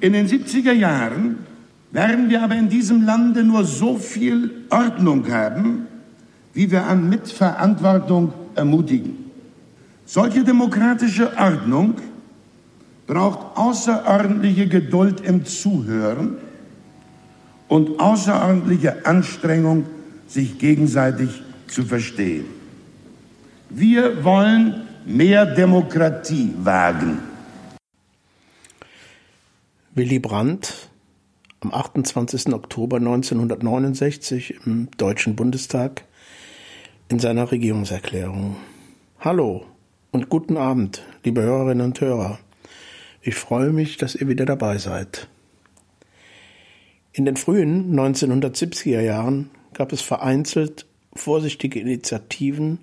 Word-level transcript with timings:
In 0.00 0.12
den 0.12 0.28
70er 0.28 0.72
Jahren 0.72 1.38
werden 1.90 2.30
wir 2.30 2.42
aber 2.42 2.54
in 2.54 2.68
diesem 2.68 3.04
Lande 3.04 3.42
nur 3.42 3.64
so 3.64 3.96
viel 3.96 4.50
Ordnung 4.70 5.30
haben, 5.30 5.86
wie 6.52 6.70
wir 6.70 6.86
an 6.86 7.08
Mitverantwortung 7.08 8.32
ermutigen. 8.54 9.30
Solche 10.04 10.44
demokratische 10.44 11.36
Ordnung 11.36 11.94
braucht 13.06 13.56
außerordentliche 13.56 14.68
Geduld 14.68 15.20
im 15.20 15.44
Zuhören 15.44 16.36
und 17.68 18.00
außerordentliche 18.00 19.04
Anstrengung, 19.04 19.86
sich 20.26 20.58
gegenseitig 20.58 21.42
zu 21.66 21.84
verstehen. 21.84 22.44
Wir 23.70 24.24
wollen 24.24 24.82
mehr 25.06 25.46
Demokratie 25.46 26.52
wagen. 26.62 27.18
Willy 29.98 30.20
Brandt 30.20 30.90
am 31.58 31.74
28. 31.74 32.54
Oktober 32.54 32.98
1969 32.98 34.60
im 34.64 34.88
Deutschen 34.96 35.34
Bundestag 35.34 36.04
in 37.08 37.18
seiner 37.18 37.50
Regierungserklärung. 37.50 38.54
Hallo 39.18 39.66
und 40.12 40.28
guten 40.28 40.56
Abend, 40.56 41.02
liebe 41.24 41.42
Hörerinnen 41.42 41.84
und 41.84 42.00
Hörer. 42.00 42.38
Ich 43.22 43.34
freue 43.34 43.72
mich, 43.72 43.96
dass 43.96 44.14
ihr 44.14 44.28
wieder 44.28 44.46
dabei 44.46 44.78
seid. 44.78 45.26
In 47.10 47.24
den 47.24 47.36
frühen 47.36 47.92
1970er 47.92 49.00
Jahren 49.00 49.50
gab 49.74 49.92
es 49.92 50.00
vereinzelt 50.00 50.86
vorsichtige 51.12 51.80
Initiativen 51.80 52.78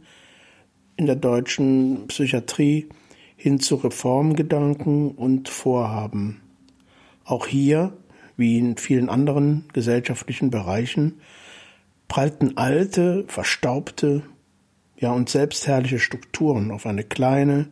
in 0.98 1.06
der 1.06 1.16
deutschen 1.16 2.08
Psychiatrie 2.08 2.90
hin 3.38 3.62
zu 3.62 3.76
Reformgedanken 3.76 5.12
und 5.12 5.48
Vorhaben. 5.48 6.42
Auch 7.26 7.48
hier, 7.48 7.98
wie 8.38 8.58
in 8.60 8.78
vielen 8.78 9.10
anderen 9.10 9.66
gesellschaftlichen 9.74 10.52
Bereichen, 10.52 11.20
prallten 12.08 12.56
alte, 12.56 13.26
verstaubte, 13.28 14.22
ja 14.98 15.12
und 15.12 15.30
selbstherrliche 15.30 16.00
Strukturen 16.00 16.72
auf 16.72 16.86
eine 16.86 17.04
kleine, 17.04 17.68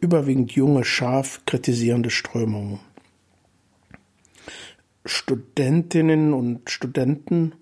überwiegend 0.00 0.52
junge, 0.52 0.84
scharf 0.84 1.42
kritisierende 1.46 2.10
Strömung. 2.10 2.80
Studentinnen 5.04 6.32
und 6.32 6.70
Studenten 6.70 7.54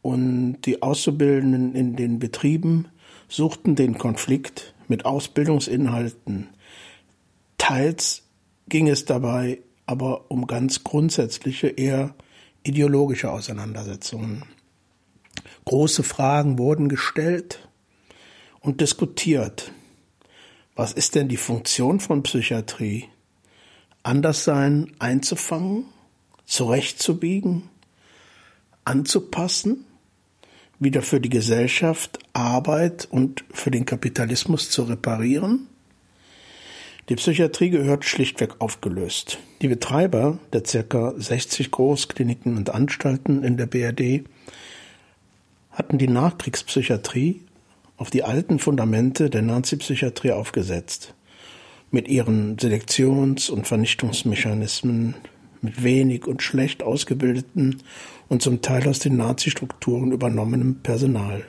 und 0.00 0.60
die 0.62 0.82
Auszubildenden 0.82 1.74
in 1.74 1.96
den 1.96 2.18
Betrieben 2.20 2.88
suchten 3.28 3.74
den 3.74 3.98
Konflikt 3.98 4.74
mit 4.86 5.04
Ausbildungsinhalten. 5.04 6.48
Teils 7.58 8.22
ging 8.68 8.88
es 8.88 9.04
dabei 9.04 9.58
aber 9.86 10.30
um 10.30 10.46
ganz 10.46 10.84
grundsätzliche, 10.84 11.68
eher 11.68 12.14
ideologische 12.62 13.30
Auseinandersetzungen. 13.30 14.44
Große 15.64 16.02
Fragen 16.02 16.58
wurden 16.58 16.88
gestellt 16.88 17.68
und 18.60 18.80
diskutiert. 18.80 19.72
Was 20.74 20.92
ist 20.92 21.14
denn 21.14 21.28
die 21.28 21.36
Funktion 21.36 22.00
von 22.00 22.22
Psychiatrie? 22.22 23.08
Anderssein 24.02 24.92
einzufangen, 24.98 25.86
zurechtzubiegen, 26.44 27.68
anzupassen, 28.84 29.84
wieder 30.78 31.02
für 31.02 31.20
die 31.20 31.30
Gesellschaft, 31.30 32.18
Arbeit 32.32 33.08
und 33.10 33.44
für 33.50 33.70
den 33.70 33.86
Kapitalismus 33.86 34.70
zu 34.70 34.82
reparieren? 34.82 35.68
Die 37.08 37.14
Psychiatrie 37.14 37.70
gehört 37.70 38.04
schlichtweg 38.04 38.56
aufgelöst. 38.58 39.38
Die 39.62 39.68
Betreiber 39.68 40.38
der 40.52 40.62
ca. 40.62 41.14
60 41.16 41.70
Großkliniken 41.70 42.56
und 42.56 42.70
Anstalten 42.70 43.44
in 43.44 43.56
der 43.56 43.66
BRD 43.66 44.24
hatten 45.70 45.98
die 45.98 46.08
Nachkriegspsychiatrie 46.08 47.42
auf 47.96 48.10
die 48.10 48.24
alten 48.24 48.58
Fundamente 48.58 49.30
der 49.30 49.42
Nazipsychiatrie 49.42 50.32
aufgesetzt. 50.32 51.14
Mit 51.92 52.08
ihren 52.08 52.56
Selektions- 52.56 53.50
und 53.50 53.68
Vernichtungsmechanismen, 53.68 55.14
mit 55.62 55.84
wenig 55.84 56.26
und 56.26 56.42
schlecht 56.42 56.82
ausgebildeten 56.82 57.84
und 58.28 58.42
zum 58.42 58.62
Teil 58.62 58.88
aus 58.88 58.98
den 58.98 59.16
Nazi-Strukturen 59.16 60.10
übernommenem 60.10 60.80
Personal. 60.82 61.44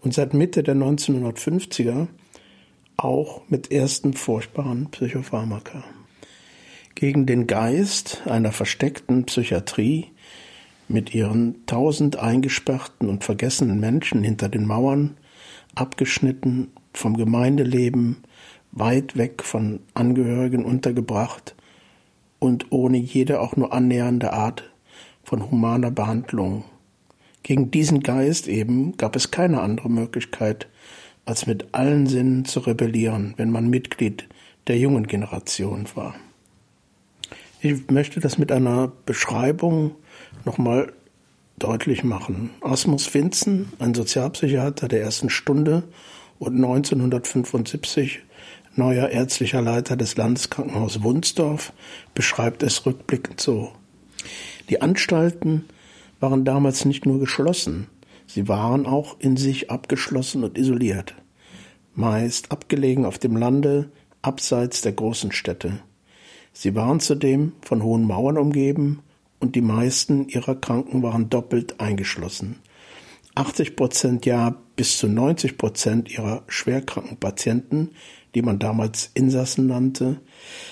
Und 0.00 0.14
seit 0.14 0.34
Mitte 0.34 0.64
der 0.64 0.74
1950er 0.74 2.08
auch 2.98 3.42
mit 3.48 3.70
ersten 3.70 4.12
furchtbaren 4.12 4.90
Psychopharmaka. 4.90 5.84
Gegen 6.94 7.26
den 7.26 7.46
Geist 7.46 8.22
einer 8.26 8.50
versteckten 8.50 9.24
Psychiatrie 9.24 10.10
mit 10.88 11.14
ihren 11.14 11.64
tausend 11.66 12.16
eingesperrten 12.16 13.08
und 13.08 13.24
vergessenen 13.24 13.78
Menschen 13.78 14.24
hinter 14.24 14.48
den 14.48 14.66
Mauern, 14.66 15.16
abgeschnitten 15.76 16.72
vom 16.92 17.16
Gemeindeleben, 17.16 18.24
weit 18.72 19.16
weg 19.16 19.44
von 19.44 19.80
Angehörigen 19.94 20.64
untergebracht 20.64 21.54
und 22.40 22.66
ohne 22.70 22.98
jede 22.98 23.40
auch 23.40 23.54
nur 23.54 23.72
annähernde 23.72 24.32
Art 24.32 24.70
von 25.22 25.50
humaner 25.50 25.92
Behandlung. 25.92 26.64
Gegen 27.44 27.70
diesen 27.70 28.00
Geist 28.00 28.48
eben 28.48 28.96
gab 28.96 29.14
es 29.14 29.30
keine 29.30 29.60
andere 29.60 29.88
Möglichkeit, 29.88 30.68
als 31.28 31.46
mit 31.46 31.66
allen 31.72 32.06
Sinnen 32.06 32.46
zu 32.46 32.60
rebellieren, 32.60 33.34
wenn 33.36 33.50
man 33.50 33.68
Mitglied 33.68 34.26
der 34.66 34.78
jungen 34.78 35.06
Generation 35.06 35.86
war. 35.94 36.14
Ich 37.60 37.90
möchte 37.90 38.18
das 38.18 38.38
mit 38.38 38.50
einer 38.50 38.90
Beschreibung 39.04 39.94
nochmal 40.46 40.90
deutlich 41.58 42.02
machen. 42.02 42.50
Asmus 42.62 43.12
Vinzen, 43.12 43.70
ein 43.78 43.92
Sozialpsychiater 43.92 44.88
der 44.88 45.02
ersten 45.02 45.28
Stunde 45.28 45.82
und 46.38 46.54
1975 46.54 48.20
neuer 48.74 49.10
ärztlicher 49.10 49.60
Leiter 49.60 49.98
des 49.98 50.16
Landeskrankenhauses 50.16 51.02
Wunsdorf, 51.02 51.74
beschreibt 52.14 52.62
es 52.62 52.86
rückblickend 52.86 53.38
so. 53.38 53.72
Die 54.70 54.80
Anstalten 54.80 55.66
waren 56.20 56.46
damals 56.46 56.86
nicht 56.86 57.04
nur 57.04 57.20
geschlossen, 57.20 57.88
Sie 58.28 58.46
waren 58.46 58.86
auch 58.86 59.18
in 59.18 59.38
sich 59.38 59.70
abgeschlossen 59.70 60.44
und 60.44 60.58
isoliert, 60.58 61.14
meist 61.94 62.52
abgelegen 62.52 63.06
auf 63.06 63.18
dem 63.18 63.36
Lande, 63.36 63.90
abseits 64.20 64.82
der 64.82 64.92
großen 64.92 65.32
Städte. 65.32 65.80
Sie 66.52 66.74
waren 66.74 67.00
zudem 67.00 67.54
von 67.62 67.82
hohen 67.82 68.04
Mauern 68.04 68.36
umgeben 68.36 69.00
und 69.40 69.56
die 69.56 69.62
meisten 69.62 70.28
ihrer 70.28 70.54
Kranken 70.54 71.02
waren 71.02 71.30
doppelt 71.30 71.80
eingeschlossen. 71.80 72.56
80 73.34 73.76
Prozent, 73.76 74.26
ja 74.26 74.56
bis 74.76 74.98
zu 74.98 75.08
90 75.08 75.56
Prozent 75.56 76.10
ihrer 76.10 76.42
schwerkranken 76.48 77.16
Patienten, 77.16 77.90
die 78.34 78.42
man 78.42 78.58
damals 78.58 79.10
Insassen 79.14 79.68
nannte, 79.68 80.20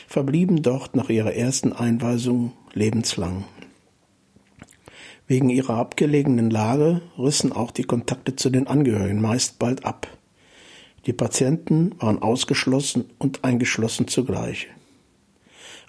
verblieben 0.06 0.62
dort 0.62 0.94
nach 0.94 1.08
ihrer 1.08 1.32
ersten 1.32 1.72
Einweisung 1.72 2.52
lebenslang. 2.74 3.44
Wegen 5.28 5.50
ihrer 5.50 5.76
abgelegenen 5.76 6.50
Lage 6.50 7.02
rissen 7.18 7.52
auch 7.52 7.72
die 7.72 7.82
Kontakte 7.82 8.36
zu 8.36 8.48
den 8.48 8.68
Angehörigen 8.68 9.20
meist 9.20 9.58
bald 9.58 9.84
ab. 9.84 10.06
Die 11.06 11.12
Patienten 11.12 11.94
waren 11.98 12.22
ausgeschlossen 12.22 13.06
und 13.18 13.44
eingeschlossen 13.44 14.06
zugleich. 14.06 14.68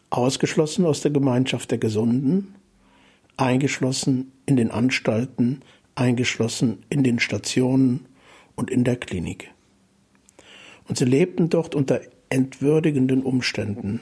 Ausgeschlossen 0.10 0.86
aus 0.86 1.02
der 1.02 1.12
Gemeinschaft 1.12 1.70
der 1.70 1.78
Gesunden, 1.78 2.56
eingeschlossen 3.36 4.32
in 4.48 4.56
den 4.56 4.72
Anstalten, 4.72 5.62
eingeschlossen 5.94 6.84
in 6.90 7.04
den 7.04 7.20
Stationen 7.20 8.08
und 8.56 8.72
in 8.72 8.84
der 8.84 8.96
Klinik. 8.96 9.52
Und 10.88 10.98
sie 10.98 11.06
lebten 11.06 11.50
dort 11.50 11.76
unter 11.76 12.02
entwürdigenden 12.30 13.22
Umständen. 13.22 14.00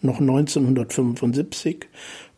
Noch 0.00 0.18
1975 0.18 1.86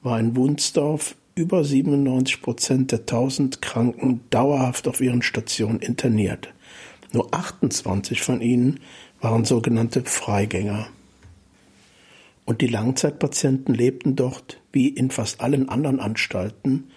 war 0.03 0.19
in 0.19 0.37
Wunsdorf 0.37 1.14
über 1.34 1.64
97 1.64 2.43
Prozent 2.43 2.93
der 2.93 3.00
1000 3.00 3.62
Kranken 3.62 4.20
dauerhaft 4.31 4.87
auf 4.87 5.00
ihren 5.00 5.23
Stationen 5.23 5.81
interniert. 5.81 6.52
Nur 7.12 7.32
28 7.34 8.20
von 8.23 8.40
ihnen 8.40 8.81
waren 9.20 9.44
sogenannte 9.44 10.02
Freigänger. 10.02 10.88
Und 12.44 12.61
die 12.61 12.67
Langzeitpatienten 12.67 13.75
lebten 13.75 14.17
dort, 14.17 14.61
wie 14.73 14.88
in 14.88 15.11
fast 15.11 15.40
allen 15.40 15.69
anderen 15.69 16.00
Anstalten, 16.00 16.88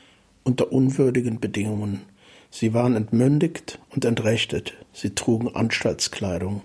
unter 0.43 0.71
unwürdigen 0.71 1.39
Bedingungen. 1.39 2.01
Sie 2.49 2.73
waren 2.73 2.95
entmündigt 2.95 3.79
und 3.89 4.05
entrechtet, 4.05 4.73
sie 4.93 5.11
trugen 5.11 5.53
Anstaltskleidung, 5.55 6.61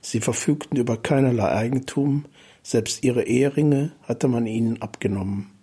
sie 0.00 0.20
verfügten 0.20 0.78
über 0.78 0.96
keinerlei 0.96 1.48
Eigentum, 1.48 2.24
selbst 2.62 3.04
ihre 3.04 3.24
Eheringe 3.24 3.92
hatte 4.02 4.28
man 4.28 4.46
ihnen 4.46 4.82
abgenommen. 4.82 5.55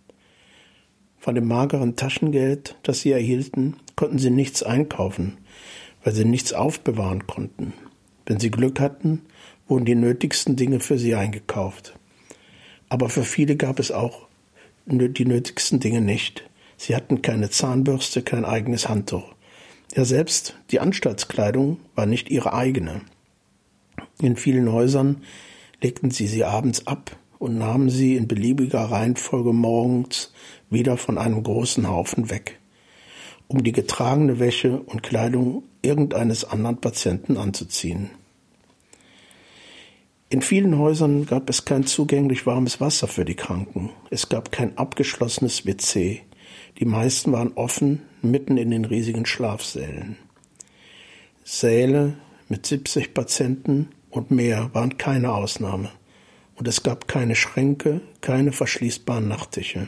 Von 1.24 1.36
dem 1.36 1.48
mageren 1.48 1.96
Taschengeld, 1.96 2.76
das 2.84 3.00
sie 3.00 3.12
erhielten, 3.14 3.78
konnten 3.96 4.20
sie 4.20 4.30
nichts 4.30 4.62
einkaufen, 4.62 5.38
weil 6.04 6.14
sie 6.14 6.26
nichts 6.26 6.52
aufbewahren 6.52 7.28
konnten. 7.28 7.72
Wenn 8.26 8.42
sie 8.42 8.52
Glück 8.52 8.82
hatten, 8.82 9.22
wurden 9.70 9.86
die 9.86 9.96
nötigsten 9.96 10.58
Dinge 10.58 10.82
für 10.82 10.98
sie 10.98 11.16
eingekauft. 11.16 11.98
Aber 12.90 13.08
für 13.08 13.24
viele 13.24 13.56
gab 13.56 13.80
es 13.80 13.90
auch 13.90 14.28
die 14.86 15.26
nötigsten 15.26 15.80
Dinge 15.80 16.02
nicht. 16.02 16.44
Sie 16.76 16.94
hatten 16.94 17.22
keine 17.22 17.50
Zahnbürste, 17.50 18.22
kein 18.22 18.44
eigenes 18.44 18.90
Handtuch. 18.90 19.34
Ja, 19.96 20.04
selbst 20.04 20.60
die 20.72 20.82
Anstaltskleidung 20.82 21.78
war 21.96 22.06
nicht 22.06 22.32
ihre 22.32 22.52
eigene. 22.52 23.00
In 24.22 24.36
vielen 24.36 24.70
Häusern 24.70 25.24
legten 25.82 26.12
sie 26.12 26.28
sie 26.28 26.44
abends 26.44 26.86
ab 26.86 27.16
und 27.44 27.58
nahmen 27.58 27.90
sie 27.90 28.16
in 28.16 28.30
beliebiger 28.30 28.80
Reihenfolge 28.80 29.52
morgens 29.52 30.32
wieder 30.70 30.96
von 30.96 31.18
einem 31.18 31.44
großen 31.44 31.90
Haufen 31.90 32.30
weg, 32.30 32.58
um 33.50 33.66
die 33.66 33.74
getragene 33.74 34.40
Wäsche 34.40 34.80
und 34.80 35.04
Kleidung 35.04 35.64
irgendeines 35.82 36.46
anderen 36.46 36.78
Patienten 36.78 37.36
anzuziehen. 37.36 38.12
In 40.30 40.42
vielen 40.42 40.78
Häusern 40.78 41.26
gab 41.26 41.50
es 41.50 41.66
kein 41.66 41.86
zugänglich 41.86 42.46
warmes 42.46 42.80
Wasser 42.80 43.10
für 43.10 43.26
die 43.26 43.36
Kranken. 43.36 43.90
Es 44.10 44.30
gab 44.30 44.54
kein 44.54 44.78
abgeschlossenes 44.78 45.66
WC. 45.66 46.22
Die 46.80 46.86
meisten 46.86 47.34
waren 47.34 47.52
offen, 47.56 48.04
mitten 48.22 48.56
in 48.56 48.72
den 48.72 48.86
riesigen 48.86 49.26
Schlafsälen. 49.26 50.16
Säle 51.44 52.14
mit 52.48 52.66
70 52.66 53.14
Patienten 53.14 53.90
und 54.10 54.32
mehr 54.32 54.70
waren 54.74 54.98
keine 54.98 55.34
Ausnahme. 55.34 55.92
Und 56.56 56.68
es 56.68 56.84
gab 56.84 57.08
keine 57.08 57.36
Schränke, 57.36 58.02
keine 58.22 58.52
verschließbaren 58.52 59.28
Nachttische. 59.28 59.88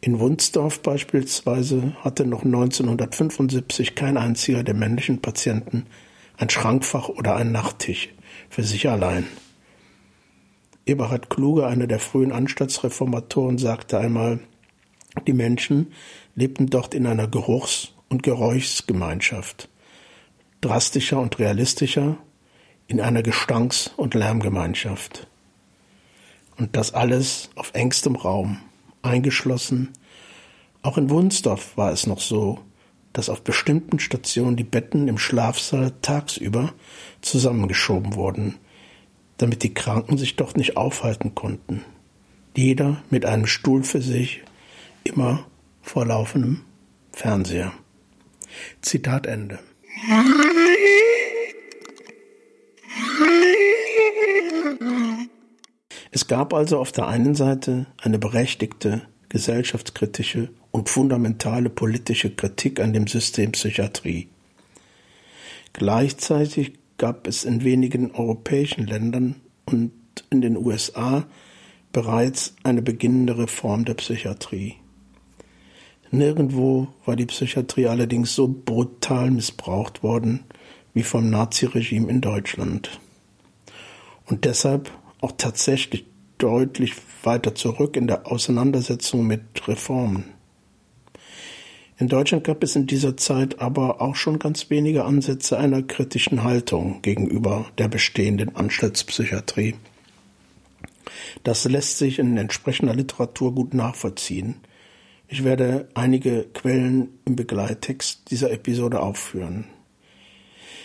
In 0.00 0.18
Wunsdorf 0.18 0.80
beispielsweise 0.82 1.94
hatte 2.00 2.26
noch 2.26 2.44
1975 2.44 3.94
kein 3.94 4.16
einziger 4.16 4.64
der 4.64 4.74
männlichen 4.74 5.22
Patienten 5.22 5.86
ein 6.36 6.50
Schrankfach 6.50 7.08
oder 7.08 7.36
einen 7.36 7.52
Nachttisch 7.52 8.08
für 8.50 8.64
sich 8.64 8.88
allein. 8.88 9.26
Eberhard 10.86 11.30
Kluge, 11.30 11.66
einer 11.66 11.86
der 11.86 12.00
frühen 12.00 12.32
Anstaltsreformatoren, 12.32 13.58
sagte 13.58 13.98
einmal, 13.98 14.40
die 15.26 15.32
Menschen 15.32 15.92
lebten 16.34 16.66
dort 16.66 16.94
in 16.94 17.06
einer 17.06 17.28
Geruchs- 17.28 17.92
und 18.08 18.22
Geräuschsgemeinschaft. 18.24 19.68
Drastischer 20.60 21.20
und 21.20 21.38
realistischer 21.38 22.16
in 22.86 23.00
einer 23.00 23.22
Gestanks- 23.22 23.90
und 23.96 24.14
Lärmgemeinschaft. 24.14 25.26
Und 26.56 26.76
das 26.76 26.94
alles 26.94 27.50
auf 27.54 27.70
engstem 27.74 28.16
Raum, 28.16 28.58
eingeschlossen. 29.02 29.90
Auch 30.82 30.98
in 30.98 31.10
Wunsdorf 31.10 31.76
war 31.76 31.92
es 31.92 32.06
noch 32.06 32.20
so, 32.20 32.60
dass 33.12 33.28
auf 33.28 33.42
bestimmten 33.42 33.98
Stationen 33.98 34.56
die 34.56 34.64
Betten 34.64 35.08
im 35.08 35.18
Schlafsaal 35.18 35.92
tagsüber 36.02 36.72
zusammengeschoben 37.20 38.14
wurden, 38.14 38.56
damit 39.38 39.62
die 39.62 39.74
Kranken 39.74 40.18
sich 40.18 40.36
dort 40.36 40.56
nicht 40.56 40.76
aufhalten 40.76 41.34
konnten. 41.34 41.84
Jeder 42.56 43.02
mit 43.10 43.24
einem 43.24 43.46
Stuhl 43.46 43.82
für 43.82 44.02
sich, 44.02 44.42
immer 45.04 45.46
vor 45.82 46.06
laufendem 46.06 46.62
Fernseher. 47.12 47.72
Zitat 48.80 49.26
Ende. 49.26 49.58
Es 56.14 56.26
gab 56.26 56.52
also 56.52 56.78
auf 56.78 56.92
der 56.92 57.08
einen 57.08 57.34
Seite 57.34 57.86
eine 58.00 58.18
berechtigte 58.18 59.00
gesellschaftskritische 59.30 60.50
und 60.70 60.90
fundamentale 60.90 61.70
politische 61.70 62.30
Kritik 62.30 62.80
an 62.80 62.92
dem 62.92 63.06
System 63.06 63.52
Psychiatrie. 63.52 64.28
Gleichzeitig 65.72 66.74
gab 66.98 67.26
es 67.26 67.44
in 67.44 67.64
wenigen 67.64 68.10
europäischen 68.10 68.86
Ländern 68.86 69.36
und 69.64 69.92
in 70.28 70.42
den 70.42 70.58
USA 70.58 71.24
bereits 71.92 72.54
eine 72.62 72.82
beginnende 72.82 73.38
Reform 73.38 73.86
der 73.86 73.94
Psychiatrie. 73.94 74.76
Nirgendwo 76.10 76.88
war 77.06 77.16
die 77.16 77.24
Psychiatrie 77.24 77.86
allerdings 77.86 78.34
so 78.34 78.48
brutal 78.48 79.30
missbraucht 79.30 80.02
worden 80.02 80.44
wie 80.92 81.04
vom 81.04 81.30
Naziregime 81.30 82.10
in 82.10 82.20
Deutschland. 82.20 83.00
Und 84.26 84.44
deshalb 84.44 84.90
auch 85.22 85.32
tatsächlich 85.38 86.04
deutlich 86.36 86.94
weiter 87.22 87.54
zurück 87.54 87.96
in 87.96 88.06
der 88.06 88.26
Auseinandersetzung 88.26 89.26
mit 89.26 89.66
Reformen. 89.66 90.24
In 91.98 92.08
Deutschland 92.08 92.42
gab 92.42 92.64
es 92.64 92.74
in 92.74 92.88
dieser 92.88 93.16
Zeit 93.16 93.60
aber 93.60 94.00
auch 94.00 94.16
schon 94.16 94.40
ganz 94.40 94.70
wenige 94.70 95.04
Ansätze 95.04 95.56
einer 95.56 95.82
kritischen 95.82 96.42
Haltung 96.42 97.00
gegenüber 97.00 97.66
der 97.78 97.86
bestehenden 97.86 98.56
Anstaltspsychiatrie. 98.56 99.76
Das 101.44 101.64
lässt 101.64 101.98
sich 101.98 102.18
in 102.18 102.36
entsprechender 102.36 102.94
Literatur 102.94 103.54
gut 103.54 103.72
nachvollziehen. 103.72 104.56
Ich 105.28 105.44
werde 105.44 105.88
einige 105.94 106.44
Quellen 106.52 107.20
im 107.24 107.36
Begleittext 107.36 108.30
dieser 108.30 108.50
Episode 108.50 109.00
aufführen. 109.00 109.66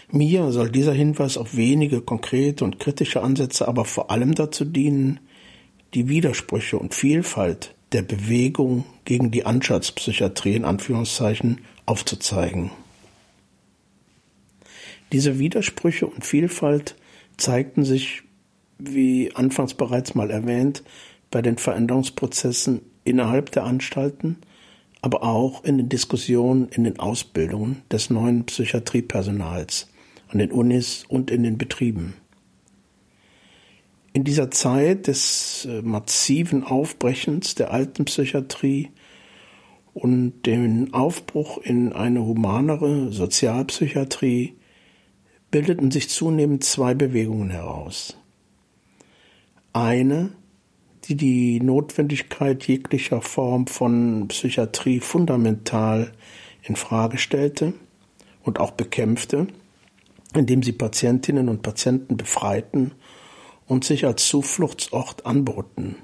Mir 0.09 0.53
soll 0.53 0.69
dieser 0.69 0.93
Hinweis 0.93 1.35
auf 1.37 1.57
wenige 1.57 1.99
konkrete 1.99 2.63
und 2.63 2.79
kritische 2.79 3.21
Ansätze 3.21 3.67
aber 3.67 3.83
vor 3.83 4.09
allem 4.09 4.35
dazu 4.35 4.63
dienen, 4.63 5.19
die 5.93 6.07
Widersprüche 6.07 6.79
und 6.79 6.93
Vielfalt 6.93 7.75
der 7.91 8.03
Bewegung 8.03 8.85
gegen 9.03 9.31
die 9.31 9.45
Anstaltspsychiatrie 9.45 10.55
in 10.55 10.63
Anführungszeichen 10.63 11.59
aufzuzeigen. 11.85 12.71
Diese 15.11 15.39
Widersprüche 15.39 16.07
und 16.07 16.25
Vielfalt 16.25 16.95
zeigten 17.35 17.83
sich, 17.83 18.23
wie 18.77 19.35
anfangs 19.35 19.73
bereits 19.73 20.15
mal 20.15 20.31
erwähnt, 20.31 20.83
bei 21.31 21.41
den 21.41 21.57
Veränderungsprozessen 21.57 22.81
innerhalb 23.03 23.51
der 23.51 23.65
Anstalten, 23.65 24.37
aber 25.01 25.23
auch 25.23 25.65
in 25.65 25.77
den 25.77 25.89
Diskussionen 25.89 26.69
in 26.69 26.85
den 26.85 26.99
Ausbildungen 26.99 27.83
des 27.91 28.09
neuen 28.09 28.45
Psychiatriepersonals 28.45 29.87
an 30.29 30.39
den 30.39 30.51
Unis 30.51 31.05
und 31.07 31.31
in 31.31 31.43
den 31.43 31.57
Betrieben. 31.57 32.15
In 34.13 34.23
dieser 34.23 34.49
Zeit 34.49 35.07
des 35.07 35.65
äh, 35.69 35.81
massiven 35.81 36.63
Aufbrechens 36.63 37.55
der 37.55 37.71
alten 37.71 38.05
Psychiatrie 38.05 38.89
und 39.93 40.43
dem 40.45 40.93
Aufbruch 40.93 41.59
in 41.59 41.93
eine 41.93 42.25
humanere 42.25 43.11
Sozialpsychiatrie 43.11 44.55
bildeten 45.49 45.91
sich 45.91 46.09
zunehmend 46.09 46.63
zwei 46.63 46.93
Bewegungen 46.93 47.49
heraus. 47.49 48.17
Eine, 49.73 50.31
die 51.05 51.15
die 51.15 51.59
Notwendigkeit 51.61 52.67
jeglicher 52.67 53.21
Form 53.21 53.67
von 53.67 54.27
Psychiatrie 54.27 54.99
fundamental 54.99 56.11
in 56.63 56.75
Frage 56.75 57.17
stellte 57.17 57.73
und 58.43 58.59
auch 58.59 58.71
bekämpfte, 58.71 59.47
indem 60.37 60.63
sie 60.63 60.71
Patientinnen 60.71 61.49
und 61.49 61.61
Patienten 61.61 62.17
befreiten 62.17 62.93
und 63.67 63.83
sich 63.83 64.05
als 64.05 64.27
Zufluchtsort 64.27 65.25
anboten. 65.25 65.95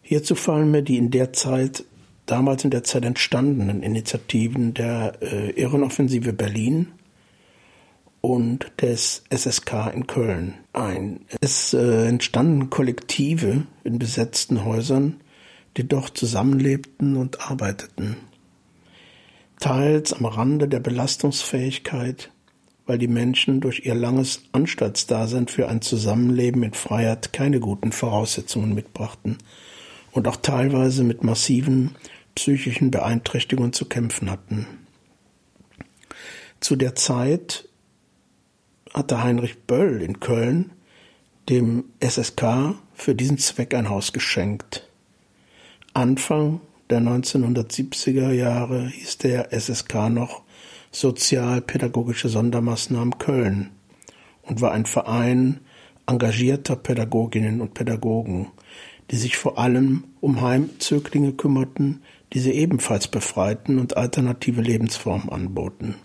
Hierzu 0.00 0.34
fallen 0.34 0.70
mir 0.70 0.82
die 0.82 0.98
in 0.98 1.10
der 1.10 1.32
Zeit, 1.32 1.84
damals 2.26 2.64
in 2.64 2.70
der 2.70 2.84
Zeit 2.84 3.04
entstandenen 3.04 3.82
Initiativen 3.82 4.74
der 4.74 5.14
äh, 5.22 5.50
Irrenoffensive 5.50 6.32
Berlin 6.32 6.88
und 8.20 8.72
des 8.80 9.24
SSK 9.30 9.92
in 9.94 10.06
Köln 10.06 10.54
ein. 10.72 11.20
Es 11.40 11.74
äh, 11.74 12.06
entstanden 12.06 12.70
Kollektive 12.70 13.66
in 13.84 13.98
besetzten 13.98 14.64
Häusern, 14.64 15.20
die 15.76 15.86
dort 15.86 16.16
zusammenlebten 16.16 17.16
und 17.16 17.50
arbeiteten. 17.50 18.16
Teils 19.58 20.12
am 20.12 20.24
Rande 20.24 20.68
der 20.68 20.80
Belastungsfähigkeit, 20.80 22.30
weil 22.86 22.98
die 22.98 23.08
Menschen 23.08 23.60
durch 23.60 23.84
ihr 23.86 23.94
langes 23.94 24.42
Anstaltsdasein 24.52 25.48
für 25.48 25.68
ein 25.68 25.82
Zusammenleben 25.82 26.62
in 26.62 26.74
Freiheit 26.74 27.32
keine 27.32 27.60
guten 27.60 27.92
Voraussetzungen 27.92 28.74
mitbrachten 28.74 29.38
und 30.10 30.28
auch 30.28 30.36
teilweise 30.36 31.04
mit 31.04 31.22
massiven 31.22 31.96
psychischen 32.34 32.90
Beeinträchtigungen 32.90 33.72
zu 33.72 33.86
kämpfen 33.86 34.30
hatten. 34.30 34.66
Zu 36.60 36.76
der 36.76 36.94
Zeit 36.94 37.68
hatte 38.92 39.22
Heinrich 39.22 39.62
Böll 39.62 40.02
in 40.02 40.20
Köln 40.20 40.72
dem 41.48 41.84
SSK 42.00 42.74
für 42.94 43.14
diesen 43.14 43.38
Zweck 43.38 43.74
ein 43.74 43.88
Haus 43.88 44.12
geschenkt. 44.12 44.88
Anfang 45.92 46.60
der 46.88 47.00
1970er 47.00 48.30
Jahre 48.30 48.86
hieß 48.88 49.18
der 49.18 49.52
SSK 49.52 50.10
noch 50.10 50.41
Sozialpädagogische 50.92 52.28
Sondermaßnahmen 52.28 53.18
Köln 53.18 53.70
und 54.42 54.60
war 54.60 54.72
ein 54.72 54.86
Verein 54.86 55.60
engagierter 56.06 56.76
Pädagoginnen 56.76 57.60
und 57.60 57.74
Pädagogen, 57.74 58.48
die 59.10 59.16
sich 59.16 59.36
vor 59.36 59.58
allem 59.58 60.04
um 60.20 60.42
Heimzöglinge 60.42 61.32
kümmerten, 61.32 62.02
die 62.32 62.40
sie 62.40 62.52
ebenfalls 62.52 63.08
befreiten 63.08 63.78
und 63.78 63.96
alternative 63.96 64.60
Lebensformen 64.60 65.30
anboten. 65.30 65.96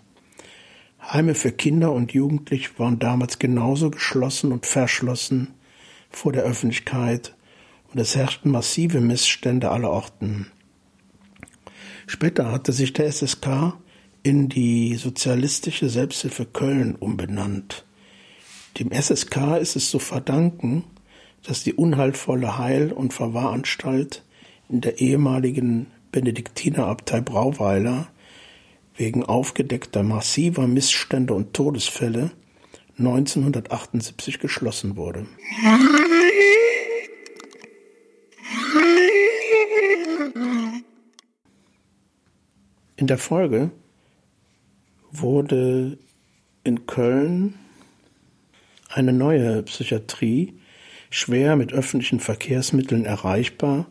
Heime 1.00 1.34
für 1.34 1.52
Kinder 1.52 1.92
und 1.92 2.12
Jugendliche 2.12 2.70
waren 2.78 2.98
damals 2.98 3.38
genauso 3.38 3.90
geschlossen 3.90 4.52
und 4.52 4.66
verschlossen 4.66 5.54
vor 6.10 6.32
der 6.32 6.42
Öffentlichkeit 6.42 7.34
und 7.92 8.00
es 8.00 8.16
herrschten 8.16 8.50
massive 8.50 9.00
Missstände 9.00 9.70
aller 9.70 9.90
Orten. 9.90 10.50
Später 12.06 12.50
hatte 12.50 12.72
sich 12.72 12.94
der 12.94 13.06
SSK 13.06 13.74
in 14.22 14.48
die 14.48 14.96
Sozialistische 14.96 15.88
Selbsthilfe 15.88 16.44
Köln 16.46 16.96
umbenannt. 16.96 17.84
Dem 18.78 18.90
SSK 18.92 19.58
ist 19.60 19.76
es 19.76 19.90
zu 19.90 19.98
verdanken, 19.98 20.84
dass 21.42 21.64
die 21.64 21.74
unheilvolle 21.74 22.58
Heil- 22.58 22.92
und 22.92 23.14
Verwahranstalt 23.14 24.24
in 24.68 24.80
der 24.80 25.00
ehemaligen 25.00 25.86
Benediktinerabtei 26.12 27.20
Brauweiler 27.20 28.08
wegen 28.96 29.24
aufgedeckter 29.24 30.02
massiver 30.02 30.66
Missstände 30.66 31.34
und 31.34 31.54
Todesfälle 31.54 32.32
1978 32.98 34.40
geschlossen 34.40 34.96
wurde. 34.96 35.26
In 42.96 43.06
der 43.06 43.18
Folge 43.18 43.70
wurde 45.20 45.98
in 46.64 46.86
Köln 46.86 47.54
eine 48.88 49.12
neue 49.12 49.62
Psychiatrie, 49.62 50.54
schwer 51.10 51.56
mit 51.56 51.72
öffentlichen 51.72 52.20
Verkehrsmitteln 52.20 53.04
erreichbar, 53.04 53.86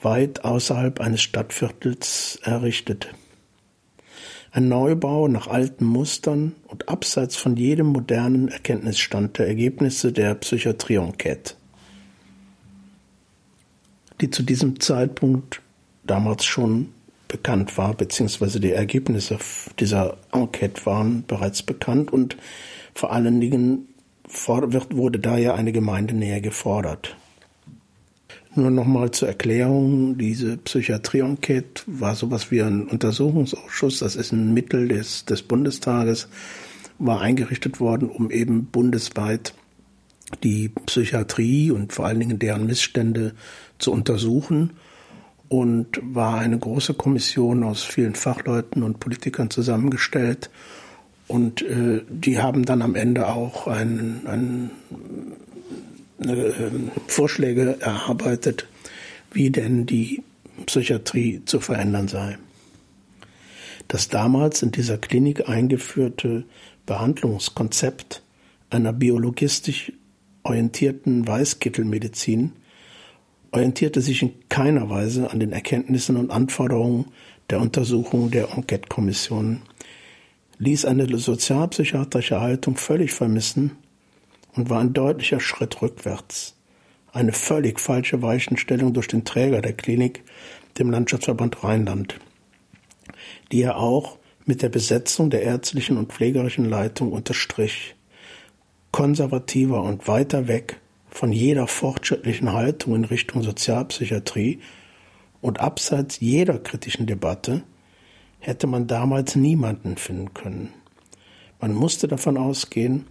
weit 0.00 0.44
außerhalb 0.44 1.00
eines 1.00 1.22
Stadtviertels 1.22 2.40
errichtet. 2.42 3.14
Ein 4.50 4.68
Neubau 4.68 5.28
nach 5.28 5.46
alten 5.46 5.86
Mustern 5.86 6.54
und 6.66 6.88
abseits 6.88 7.36
von 7.36 7.56
jedem 7.56 7.86
modernen 7.86 8.48
Erkenntnisstand 8.48 9.38
der 9.38 9.46
Ergebnisse 9.46 10.12
der 10.12 10.34
Psychiatrie-Enquete, 10.34 11.54
die 14.20 14.30
zu 14.30 14.42
diesem 14.42 14.78
Zeitpunkt 14.80 15.62
damals 16.04 16.44
schon 16.44 16.92
bekannt 17.32 17.76
war, 17.78 17.94
beziehungsweise 17.94 18.60
die 18.60 18.72
Ergebnisse 18.72 19.38
dieser 19.80 20.18
Enquete 20.32 20.86
waren 20.86 21.24
bereits 21.26 21.62
bekannt 21.62 22.12
und 22.12 22.36
vor 22.94 23.10
allen 23.12 23.40
Dingen 23.40 23.88
wurde 24.46 25.18
da 25.18 25.36
ja 25.36 25.54
eine 25.54 25.72
Gemeindenähe 25.72 26.40
gefordert. 26.40 27.16
Nur 28.54 28.70
nochmal 28.70 29.10
zur 29.12 29.28
Erklärung, 29.28 30.18
diese 30.18 30.58
Psychiatrie-Enquete 30.58 31.84
war 31.86 32.14
sowas 32.14 32.50
wie 32.50 32.62
ein 32.62 32.86
Untersuchungsausschuss, 32.86 34.00
das 34.00 34.14
ist 34.14 34.32
ein 34.32 34.52
Mittel 34.52 34.88
des, 34.88 35.24
des 35.24 35.42
Bundestages, 35.42 36.28
war 36.98 37.22
eingerichtet 37.22 37.80
worden, 37.80 38.10
um 38.10 38.30
eben 38.30 38.66
bundesweit 38.66 39.54
die 40.42 40.68
Psychiatrie 40.68 41.70
und 41.70 41.94
vor 41.94 42.06
allen 42.06 42.20
Dingen 42.20 42.38
deren 42.38 42.66
Missstände 42.66 43.34
zu 43.78 43.90
untersuchen 43.90 44.72
und 45.52 46.00
war 46.02 46.38
eine 46.38 46.58
große 46.58 46.94
Kommission 46.94 47.62
aus 47.62 47.82
vielen 47.82 48.14
Fachleuten 48.14 48.82
und 48.82 49.00
Politikern 49.00 49.50
zusammengestellt. 49.50 50.48
Und 51.28 51.60
äh, 51.60 52.00
die 52.08 52.38
haben 52.38 52.64
dann 52.64 52.80
am 52.80 52.94
Ende 52.94 53.28
auch 53.28 53.66
ein, 53.66 54.22
ein, 54.24 54.70
eine, 56.22 56.32
äh, 56.32 56.70
Vorschläge 57.06 57.76
erarbeitet, 57.80 58.66
wie 59.34 59.50
denn 59.50 59.84
die 59.84 60.22
Psychiatrie 60.64 61.42
zu 61.44 61.60
verändern 61.60 62.08
sei. 62.08 62.38
Das 63.88 64.08
damals 64.08 64.62
in 64.62 64.70
dieser 64.70 64.96
Klinik 64.96 65.50
eingeführte 65.50 66.44
Behandlungskonzept 66.86 68.22
einer 68.70 68.94
biologistisch 68.94 69.92
orientierten 70.44 71.28
Weißkittelmedizin 71.28 72.52
orientierte 73.52 74.00
sich 74.00 74.22
in 74.22 74.32
keiner 74.48 74.90
Weise 74.90 75.30
an 75.30 75.38
den 75.38 75.52
Erkenntnissen 75.52 76.16
und 76.16 76.30
Anforderungen 76.30 77.06
der 77.50 77.60
Untersuchung 77.60 78.30
der 78.30 78.50
Enquete-Kommission, 78.56 79.60
ließ 80.58 80.86
eine 80.86 81.06
sozialpsychiatrische 81.18 82.40
Haltung 82.40 82.76
völlig 82.76 83.12
vermissen 83.12 83.72
und 84.54 84.70
war 84.70 84.80
ein 84.80 84.94
deutlicher 84.94 85.40
Schritt 85.40 85.82
rückwärts. 85.82 86.56
Eine 87.12 87.32
völlig 87.32 87.78
falsche 87.78 88.22
Weichenstellung 88.22 88.94
durch 88.94 89.08
den 89.08 89.24
Träger 89.24 89.60
der 89.60 89.74
Klinik, 89.74 90.22
dem 90.78 90.90
Landschaftsverband 90.90 91.62
Rheinland, 91.62 92.18
die 93.50 93.60
er 93.60 93.76
auch 93.76 94.18
mit 94.46 94.62
der 94.62 94.70
Besetzung 94.70 95.28
der 95.28 95.42
ärztlichen 95.42 95.98
und 95.98 96.10
pflegerischen 96.10 96.64
Leitung 96.64 97.12
unterstrich. 97.12 97.94
Konservativer 98.92 99.82
und 99.82 100.08
weiter 100.08 100.48
weg 100.48 100.80
von 101.12 101.30
jeder 101.30 101.66
fortschrittlichen 101.66 102.52
Haltung 102.52 102.96
in 102.96 103.04
Richtung 103.04 103.42
Sozialpsychiatrie 103.42 104.60
und 105.42 105.60
abseits 105.60 106.20
jeder 106.20 106.58
kritischen 106.58 107.06
Debatte 107.06 107.62
hätte 108.38 108.66
man 108.66 108.86
damals 108.86 109.36
niemanden 109.36 109.96
finden 109.96 110.32
können. 110.32 110.72
Man 111.60 111.74
musste 111.74 112.08
davon 112.08 112.38
ausgehen, 112.38 113.06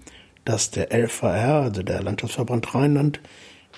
dass 0.45 0.71
der 0.71 0.91
LVR, 0.91 1.61
also 1.61 1.83
der 1.83 2.01
Landschaftsverband 2.01 2.73
Rheinland, 2.73 3.21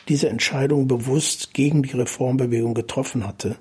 diese 0.07 0.29
Entscheidung 0.29 0.87
bewusst 0.87 1.53
gegen 1.53 1.83
die 1.83 1.91
Reformbewegung 1.91 2.73
getroffen 2.73 3.27
hatte 3.27 3.57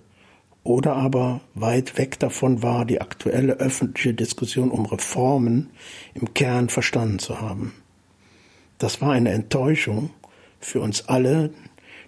oder 0.63 0.95
aber 0.95 1.41
weit 1.55 1.99
weg 1.99 2.21
davon 2.21 2.63
war, 2.63 2.85
die 2.85 3.01
aktuelle 3.01 3.55
öffentliche 3.55 4.15
Diskussion 4.15 4.71
um 4.71 4.87
Reformen 4.87 5.71
im 6.15 6.33
Kern 6.35 6.69
verstanden 6.69 7.19
zu 7.19 7.41
haben. 7.41 7.75
Das 8.79 9.01
war 9.01 9.11
eine 9.11 9.31
Enttäuschung, 9.31 10.11
für 10.63 10.81
uns 10.81 11.09
alle, 11.09 11.51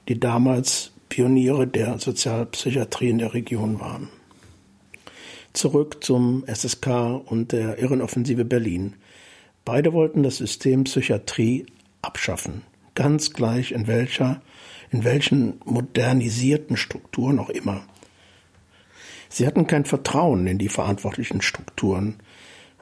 die 0.08 0.18
damals 0.18 0.92
Pioniere 1.08 1.66
der 1.66 1.98
Sozialpsychiatrie 1.98 3.10
in 3.10 3.18
der 3.18 3.34
Region 3.34 3.80
waren. 3.80 4.08
Zurück 5.52 6.02
zum 6.02 6.44
SSK 6.46 6.88
und 7.26 7.52
der 7.52 7.78
Irrenoffensive 7.78 8.44
Berlin. 8.44 8.94
Beide 9.64 9.92
wollten 9.92 10.22
das 10.22 10.38
System 10.38 10.84
Psychiatrie 10.84 11.66
abschaffen, 12.02 12.62
ganz 12.94 13.32
gleich 13.32 13.72
in 13.72 13.86
welcher, 13.86 14.42
in 14.90 15.04
welchen 15.04 15.60
modernisierten 15.64 16.76
Strukturen 16.76 17.38
auch 17.38 17.50
immer. 17.50 17.86
Sie 19.28 19.46
hatten 19.46 19.66
kein 19.66 19.84
Vertrauen 19.84 20.46
in 20.46 20.58
die 20.58 20.68
verantwortlichen 20.68 21.40
Strukturen. 21.40 22.16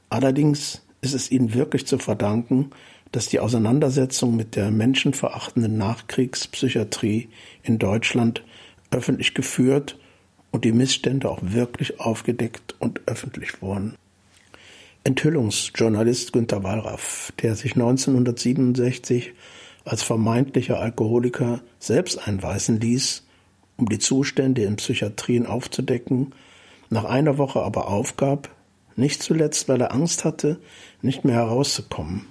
Allerdings 0.09 0.83
ist 1.02 1.14
es 1.14 1.31
ihnen 1.31 1.55
wirklich 1.55 1.87
zu 1.87 1.99
verdanken, 1.99 2.71
dass 3.12 3.28
die 3.28 3.40
Auseinandersetzung 3.40 4.35
mit 4.35 4.57
der 4.57 4.71
menschenverachtenden 4.71 5.76
Nachkriegspsychiatrie 5.76 7.28
in 7.62 7.78
Deutschland 7.78 8.42
öffentlich 8.90 9.35
geführt 9.35 9.99
und 10.50 10.64
die 10.64 10.73
Missstände 10.73 11.31
auch 11.31 11.40
wirklich 11.42 12.00
aufgedeckt 12.00 12.75
und 12.78 13.00
öffentlich 13.07 13.62
wurden. 13.62 13.95
Enthüllungsjournalist 15.04 16.33
Günter 16.33 16.62
Wallraff, 16.62 17.33
der 17.42 17.57
sich 17.57 17.75
1967 17.75 19.33
als 19.85 20.02
vermeintlicher 20.02 20.78
Alkoholiker 20.78 21.61
selbst 21.81 22.26
einweisen 22.26 22.81
ließ, 22.81 23.25
um 23.76 23.88
die 23.88 23.99
Zustände 23.99 24.62
in 24.62 24.76
Psychiatrien 24.76 25.47
aufzudecken, 25.47 26.35
nach 26.88 27.04
einer 27.04 27.37
Woche 27.38 27.62
aber 27.62 27.88
aufgab, 27.88 28.50
nicht 28.95 29.23
zuletzt, 29.23 29.69
weil 29.69 29.81
er 29.81 29.92
Angst 29.92 30.25
hatte, 30.25 30.61
nicht 31.00 31.25
mehr 31.25 31.37
herauszukommen. 31.37 32.26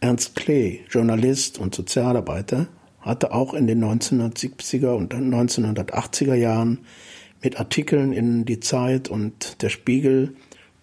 Ernst 0.00 0.34
Klee, 0.36 0.80
Journalist 0.90 1.58
und 1.58 1.74
Sozialarbeiter, 1.74 2.68
hatte 3.00 3.32
auch 3.32 3.54
in 3.54 3.66
den 3.66 3.84
1970er 3.84 4.92
und 4.92 5.14
1980er 5.14 6.34
Jahren 6.34 6.80
mit 7.42 7.58
Artikeln 7.58 8.12
in 8.12 8.44
Die 8.44 8.60
Zeit 8.60 9.08
und 9.08 9.62
Der 9.62 9.68
Spiegel, 9.68 10.34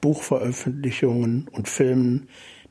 Buchveröffentlichungen 0.02 1.48
und 1.52 1.68
Filmen 1.68 2.28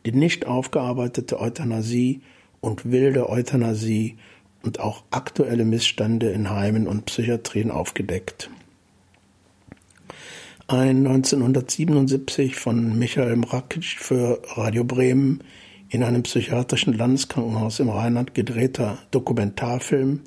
die 0.07 0.13
nicht 0.13 0.47
aufgearbeitete 0.47 1.41
Euthanasie 1.41 2.23
und 2.61 2.91
wilde 2.91 3.29
Euthanasie 3.29 4.17
und 4.63 4.79
auch 4.79 5.03
aktuelle 5.11 5.65
Missstände 5.65 6.31
in 6.31 6.49
Heimen 6.49 6.87
und 6.87 7.07
Psychiatrien 7.07 7.73
aufgedeckt. 7.73 8.49
Ein 10.69 11.07
1977 11.07 12.55
von 12.55 12.99
Michael 12.99 13.37
Mrakic 13.37 13.85
für 13.85 14.41
Radio 14.55 14.85
Bremen 14.85 15.43
in 15.89 16.03
einem 16.03 16.23
psychiatrischen 16.23 16.93
Landeskrankenhaus 16.93 17.81
im 17.81 17.89
Rheinland 17.89 18.35
gedrehter 18.35 18.99
Dokumentarfilm 19.11 20.23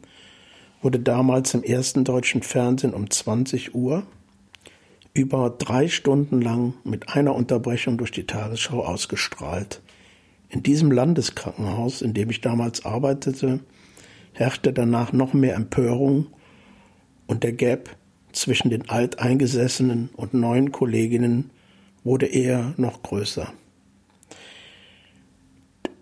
wurde 0.81 0.99
damals 0.99 1.53
im 1.53 1.63
ersten 1.63 2.03
deutschen 2.03 2.41
Fernsehen 2.41 2.93
um 2.93 3.09
20 3.09 3.75
Uhr 3.75 4.03
über 5.13 5.49
drei 5.49 5.89
Stunden 5.89 6.41
lang 6.41 6.75
mit 6.83 7.09
einer 7.09 7.35
Unterbrechung 7.35 7.97
durch 7.97 8.11
die 8.11 8.25
Tagesschau 8.25 8.85
ausgestrahlt. 8.85 9.81
In 10.49 10.63
diesem 10.63 10.91
Landeskrankenhaus, 10.91 12.01
in 12.01 12.13
dem 12.13 12.29
ich 12.29 12.41
damals 12.41 12.85
arbeitete, 12.85 13.59
herrschte 14.33 14.71
danach 14.71 15.11
noch 15.11 15.33
mehr 15.33 15.55
Empörung 15.55 16.27
und 17.27 17.43
der 17.43 17.53
Gap 17.53 17.95
zwischen 18.31 18.69
den 18.69 18.89
alteingesessenen 18.89 20.09
und 20.15 20.33
neuen 20.33 20.71
Kolleginnen 20.71 21.49
wurde 22.03 22.27
eher 22.27 22.73
noch 22.77 23.03
größer. 23.03 23.51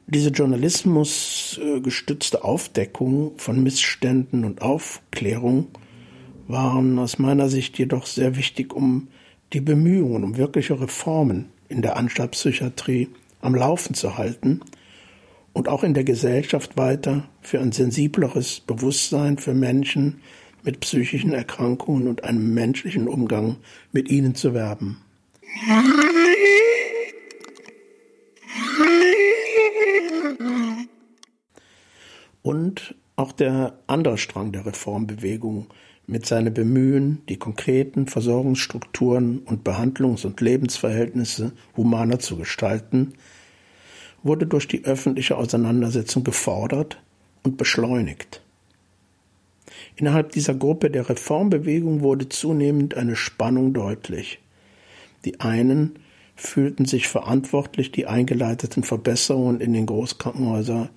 Diese 0.10 0.30
journalismusgestützte 0.30 2.46
Aufdeckung 2.46 3.38
von 3.38 3.62
Missständen 3.62 4.46
und 4.46 4.62
Aufklärung 4.62 5.68
waren 6.48 6.98
aus 6.98 7.20
meiner 7.20 7.50
Sicht 7.50 7.78
jedoch 7.78 8.06
sehr 8.06 8.38
wichtig, 8.38 8.74
um 8.74 9.10
die 9.52 9.60
Bemühungen 9.60 10.24
um 10.24 10.38
wirkliche 10.38 10.80
Reformen 10.80 11.50
in 11.68 11.82
der 11.82 11.98
Anstaltspsychiatrie 11.98 13.10
am 13.42 13.54
Laufen 13.54 13.96
zu 13.96 14.18
halten 14.18 14.62
und 15.52 15.68
auch 15.68 15.84
in 15.84 15.94
der 15.94 16.06
Gesellschaft 16.06 16.78
weiter 16.78 17.28
für 17.42 17.60
ein 17.60 17.74
sensibleres 17.74 18.62
Bewusstsein 18.62 19.38
für 19.38 19.54
Menschen 19.54 20.22
mit 20.64 20.80
psychischen 20.80 21.34
Erkrankungen 21.34 22.08
und 22.08 22.24
einem 22.24 22.54
menschlichen 22.54 23.10
Umgang 23.10 23.58
mit 23.92 24.10
ihnen 24.10 24.36
zu 24.36 24.54
werben. 24.54 25.02
Und 32.48 32.96
auch 33.18 33.34
der 33.34 33.78
andere 33.88 34.18
Strang 34.18 34.54
der 34.54 34.66
Reformbewegung 34.66 35.68
mit 36.06 36.26
seinem 36.26 36.54
Bemühen, 36.54 37.22
die 37.28 37.36
konkreten 37.36 38.08
Versorgungsstrukturen 38.08 39.40
und 39.40 39.66
Behandlungs- 39.66 40.26
und 40.26 40.40
Lebensverhältnisse 40.40 41.52
humaner 41.76 42.20
zu 42.20 42.38
gestalten, 42.38 43.16
wurde 44.24 44.48
durch 44.48 44.66
die 44.66 44.86
öffentliche 44.86 45.36
Auseinandersetzung 45.36 46.24
gefordert 46.24 47.02
und 47.44 47.58
beschleunigt. 47.58 48.42
Innerhalb 49.98 50.32
dieser 50.32 50.56
Gruppe 50.56 50.90
der 50.90 51.10
Reformbewegung 51.10 52.00
wurde 52.00 52.30
zunehmend 52.30 52.96
eine 52.96 53.18
Spannung 53.18 53.74
deutlich. 53.74 54.40
Die 55.26 55.42
einen 55.42 56.00
fühlten 56.38 56.86
sich 56.86 57.10
verantwortlich, 57.10 57.92
die 57.92 58.08
eingeleiteten 58.08 58.84
Verbesserungen 58.84 59.60
in 59.60 59.74
den 59.74 59.86
Großkrankenhäusern 59.86 60.88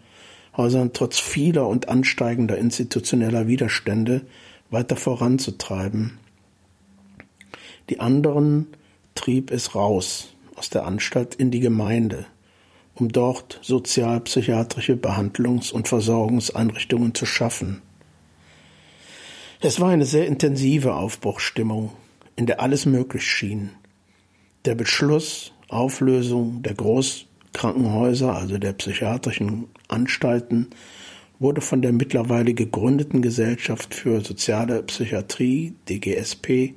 trotz 0.54 1.18
vieler 1.18 1.66
und 1.66 1.88
ansteigender 1.88 2.58
institutioneller 2.58 3.46
Widerstände 3.46 4.22
weiter 4.70 4.96
voranzutreiben. 4.96 6.18
Die 7.88 8.00
anderen 8.00 8.68
trieb 9.14 9.50
es 9.50 9.74
raus 9.74 10.34
aus 10.54 10.70
der 10.70 10.86
Anstalt 10.86 11.34
in 11.34 11.50
die 11.50 11.60
Gemeinde, 11.60 12.26
um 12.94 13.08
dort 13.08 13.58
sozialpsychiatrische 13.62 14.94
Behandlungs- 14.94 15.72
und 15.72 15.88
Versorgungseinrichtungen 15.88 17.14
zu 17.14 17.26
schaffen. 17.26 17.82
Es 19.60 19.80
war 19.80 19.90
eine 19.90 20.06
sehr 20.06 20.26
intensive 20.26 20.94
Aufbruchstimmung, 20.94 21.92
in 22.36 22.46
der 22.46 22.60
alles 22.60 22.86
möglich 22.86 23.24
schien. 23.24 23.70
Der 24.64 24.74
Beschluss, 24.74 25.52
Auflösung 25.68 26.62
der 26.62 26.74
Großkrankenhäuser, 27.52 28.34
also 28.34 28.58
der 28.58 28.72
psychiatrischen 28.72 29.68
Anstalten, 29.88 30.68
wurde 31.38 31.60
von 31.60 31.82
der 31.82 31.92
mittlerweile 31.92 32.54
gegründeten 32.54 33.22
Gesellschaft 33.22 33.94
für 33.94 34.20
soziale 34.20 34.82
Psychiatrie, 34.82 35.74
DGSP, 35.88 36.74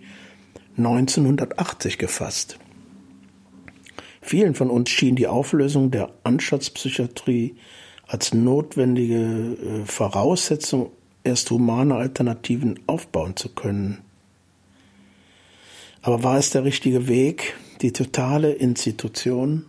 1980 0.78 1.98
gefasst. 1.98 2.58
Vielen 4.22 4.56
von 4.56 4.70
uns 4.70 4.90
schien 4.90 5.16
die 5.16 5.28
Auflösung 5.28 5.92
der 5.92 6.10
Anstaltspsychiatrie 6.24 7.56
als 8.08 8.34
notwendige 8.34 9.16
äh, 9.16 9.86
Voraussetzung, 9.86 10.92
erst 11.26 11.52
humane 11.52 11.96
Alternativen 11.96 12.80
aufbauen 12.88 13.36
zu 13.36 13.50
können. 13.50 14.00
Aber 16.02 16.24
war 16.24 16.38
es 16.38 16.50
der 16.50 16.64
richtige 16.64 17.08
Weg, 17.08 17.56
die 17.82 17.92
totale 17.92 18.54
Institution? 18.54 19.66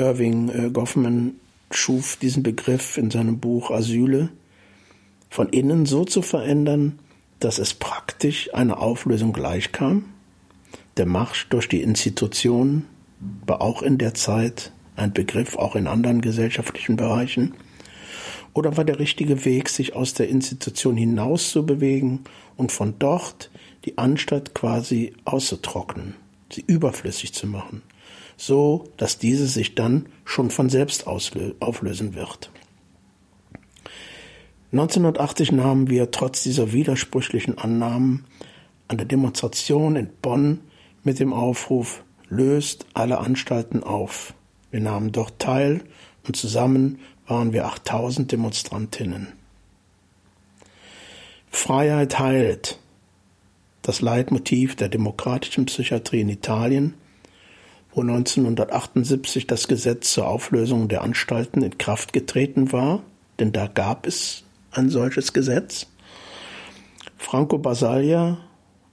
Irving 0.00 0.48
äh, 0.48 0.70
Goffman 0.70 1.34
schuf 1.70 2.16
diesen 2.16 2.42
Begriff 2.42 2.96
in 2.96 3.10
seinem 3.10 3.38
Buch 3.38 3.70
Asyle 3.70 4.30
von 5.28 5.50
innen 5.50 5.84
so 5.86 6.04
zu 6.04 6.22
verändern, 6.22 6.98
dass 7.38 7.58
es 7.58 7.74
praktisch 7.74 8.52
einer 8.54 8.80
Auflösung 8.80 9.32
gleichkam. 9.32 10.06
Der 10.96 11.06
Marsch 11.06 11.48
durch 11.50 11.68
die 11.68 11.82
Institutionen 11.82 12.86
war 13.46 13.60
auch 13.60 13.82
in 13.82 13.98
der 13.98 14.14
Zeit 14.14 14.72
ein 14.96 15.12
Begriff, 15.12 15.56
auch 15.56 15.76
in 15.76 15.86
anderen 15.86 16.22
gesellschaftlichen 16.22 16.96
Bereichen. 16.96 17.54
Oder 18.54 18.76
war 18.76 18.84
der 18.84 18.98
richtige 18.98 19.44
Weg, 19.44 19.68
sich 19.68 19.94
aus 19.94 20.14
der 20.14 20.28
Institution 20.28 20.96
hinaus 20.96 21.50
zu 21.50 21.64
bewegen 21.64 22.24
und 22.56 22.72
von 22.72 22.94
dort 22.98 23.50
die 23.84 23.98
Anstalt 23.98 24.54
quasi 24.54 25.12
auszutrocknen, 25.24 26.16
sie 26.50 26.64
überflüssig 26.66 27.32
zu 27.32 27.46
machen? 27.46 27.82
So 28.40 28.84
dass 28.96 29.18
diese 29.18 29.46
sich 29.46 29.74
dann 29.74 30.06
schon 30.24 30.50
von 30.50 30.70
selbst 30.70 31.06
auflösen 31.06 32.14
wird. 32.14 32.50
1980 34.72 35.52
nahmen 35.52 35.90
wir 35.90 36.10
trotz 36.10 36.42
dieser 36.42 36.72
widersprüchlichen 36.72 37.58
Annahmen 37.58 38.24
an 38.88 38.96
der 38.96 39.06
Demonstration 39.06 39.94
in 39.94 40.08
Bonn 40.22 40.60
mit 41.04 41.20
dem 41.20 41.34
Aufruf 41.34 42.02
Löst 42.30 42.86
alle 42.94 43.18
Anstalten 43.18 43.82
auf. 43.82 44.32
Wir 44.70 44.80
nahmen 44.80 45.12
dort 45.12 45.38
teil 45.38 45.82
und 46.26 46.36
zusammen 46.36 47.00
waren 47.26 47.52
wir 47.52 47.66
8000 47.66 48.32
Demonstrantinnen. 48.32 49.28
Freiheit 51.50 52.18
heilt. 52.18 52.78
Das 53.82 54.00
Leitmotiv 54.00 54.76
der 54.76 54.88
demokratischen 54.88 55.66
Psychiatrie 55.66 56.20
in 56.20 56.28
Italien 56.28 56.94
wo 57.94 58.02
1978 58.02 59.46
das 59.46 59.68
Gesetz 59.68 60.12
zur 60.12 60.28
Auflösung 60.28 60.88
der 60.88 61.02
Anstalten 61.02 61.62
in 61.62 61.78
Kraft 61.78 62.12
getreten 62.12 62.72
war, 62.72 63.02
denn 63.38 63.52
da 63.52 63.66
gab 63.66 64.06
es 64.06 64.44
ein 64.70 64.90
solches 64.90 65.32
Gesetz. 65.32 65.86
Franco 67.16 67.58
Basaglia, 67.58 68.38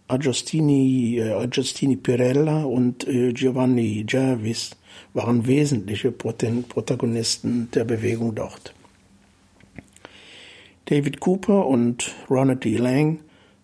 Agostini, 0.08 1.18
äh, 1.20 1.32
Agostini 1.32 1.96
Pirella 1.96 2.64
und 2.64 3.08
äh, 3.08 3.34
Giovanni 3.34 4.04
Gervis 4.06 4.72
waren 5.14 5.48
wesentliche 5.48 6.12
Protagonisten 6.12 7.70
der 7.72 7.84
Bewegung 7.84 8.34
dort. 8.36 8.74
David 10.86 11.20
Cooper 11.20 11.66
und 11.66 12.16
Ronald 12.30 12.64
D. 12.64 12.78
Lang 12.78 13.20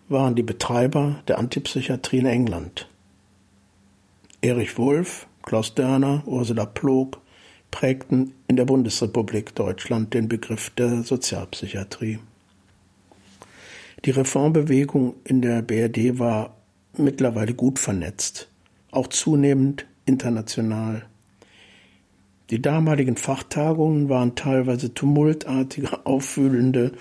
waren 0.08 0.34
die 0.34 0.42
Betreiber 0.42 1.22
der 1.26 1.38
Antipsychiatrie 1.38 2.18
in 2.18 2.26
England. 2.26 2.88
Erich 4.44 4.76
Wulff, 4.76 5.26
Klaus 5.42 5.74
Dörner, 5.74 6.22
Ursula 6.26 6.66
Plog 6.66 7.18
prägten 7.70 8.34
in 8.46 8.56
der 8.56 8.66
Bundesrepublik 8.66 9.54
Deutschland 9.54 10.12
den 10.12 10.28
Begriff 10.28 10.68
der 10.68 11.02
Sozialpsychiatrie. 11.02 12.18
Die 14.04 14.10
Reformbewegung 14.10 15.14
in 15.24 15.40
der 15.40 15.62
BRD 15.62 16.18
war 16.18 16.58
mittlerweile 16.98 17.54
gut 17.54 17.78
vernetzt, 17.78 18.50
auch 18.90 19.06
zunehmend 19.06 19.86
international. 20.04 21.06
Die 22.50 22.60
damaligen 22.60 23.16
Fachtagungen 23.16 24.10
waren 24.10 24.34
teilweise 24.34 24.92
tumultartige, 24.92 26.04
auffühlende 26.04 26.92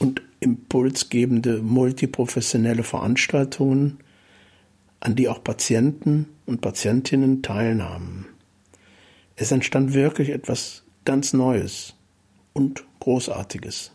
und 0.00 0.20
impulsgebende 0.40 1.62
multiprofessionelle 1.62 2.82
Veranstaltungen, 2.82 4.01
an 5.02 5.16
die 5.16 5.28
auch 5.28 5.42
Patienten 5.42 6.28
und 6.46 6.60
Patientinnen 6.60 7.42
teilnahmen. 7.42 8.26
Es 9.34 9.50
entstand 9.50 9.94
wirklich 9.94 10.28
etwas 10.28 10.84
ganz 11.04 11.32
Neues 11.32 11.94
und 12.52 12.84
Großartiges. 13.00 13.90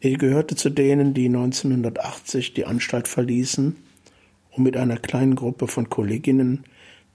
Ich 0.00 0.18
gehörte 0.18 0.54
zu 0.54 0.68
denen, 0.68 1.14
die 1.14 1.26
1980 1.26 2.52
die 2.52 2.66
Anstalt 2.66 3.08
verließen, 3.08 3.76
um 4.50 4.62
mit 4.62 4.76
einer 4.76 4.98
kleinen 4.98 5.34
Gruppe 5.34 5.66
von 5.66 5.88
Kolleginnen, 5.88 6.64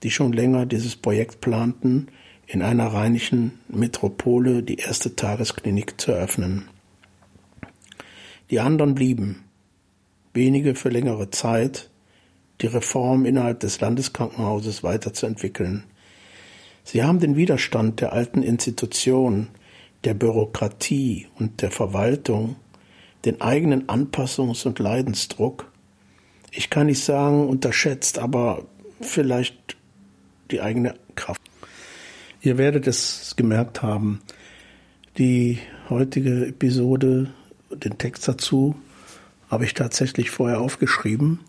die 0.02 0.10
schon 0.10 0.32
länger 0.32 0.66
dieses 0.66 0.96
Projekt 0.96 1.40
planten, 1.40 2.08
in 2.48 2.62
einer 2.62 2.88
rheinischen 2.88 3.60
Metropole 3.68 4.64
die 4.64 4.78
erste 4.78 5.14
Tagesklinik 5.14 6.00
zu 6.00 6.10
eröffnen. 6.10 6.68
Die 8.50 8.58
anderen 8.58 8.96
blieben, 8.96 9.44
wenige 10.34 10.74
für 10.74 10.88
längere 10.88 11.30
Zeit, 11.30 11.89
die 12.60 12.66
Reform 12.66 13.24
innerhalb 13.24 13.60
des 13.60 13.80
Landeskrankenhauses 13.80 14.82
weiterzuentwickeln. 14.82 15.84
Sie 16.84 17.02
haben 17.02 17.20
den 17.20 17.36
Widerstand 17.36 18.00
der 18.00 18.12
alten 18.12 18.42
Institutionen, 18.42 19.48
der 20.04 20.14
Bürokratie 20.14 21.26
und 21.38 21.62
der 21.62 21.70
Verwaltung, 21.70 22.56
den 23.24 23.40
eigenen 23.40 23.86
Anpassungs- 23.86 24.66
und 24.66 24.78
Leidensdruck, 24.78 25.70
ich 26.52 26.68
kann 26.68 26.86
nicht 26.86 27.04
sagen 27.04 27.48
unterschätzt, 27.48 28.18
aber 28.18 28.66
vielleicht 29.00 29.76
die 30.50 30.60
eigene 30.60 30.94
Kraft. 31.14 31.40
Ihr 32.40 32.58
werdet 32.58 32.86
es 32.86 33.34
gemerkt 33.36 33.82
haben, 33.82 34.20
die 35.16 35.58
heutige 35.88 36.46
Episode, 36.46 37.32
den 37.70 37.98
Text 37.98 38.26
dazu, 38.26 38.74
habe 39.48 39.64
ich 39.64 39.74
tatsächlich 39.74 40.30
vorher 40.30 40.60
aufgeschrieben 40.60 41.40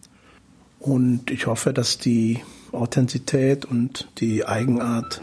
und 0.81 1.29
ich 1.29 1.45
hoffe, 1.45 1.73
dass 1.73 1.97
die 1.97 2.39
Authentizität 2.71 3.65
und 3.65 4.09
die 4.17 4.45
Eigenart 4.45 5.21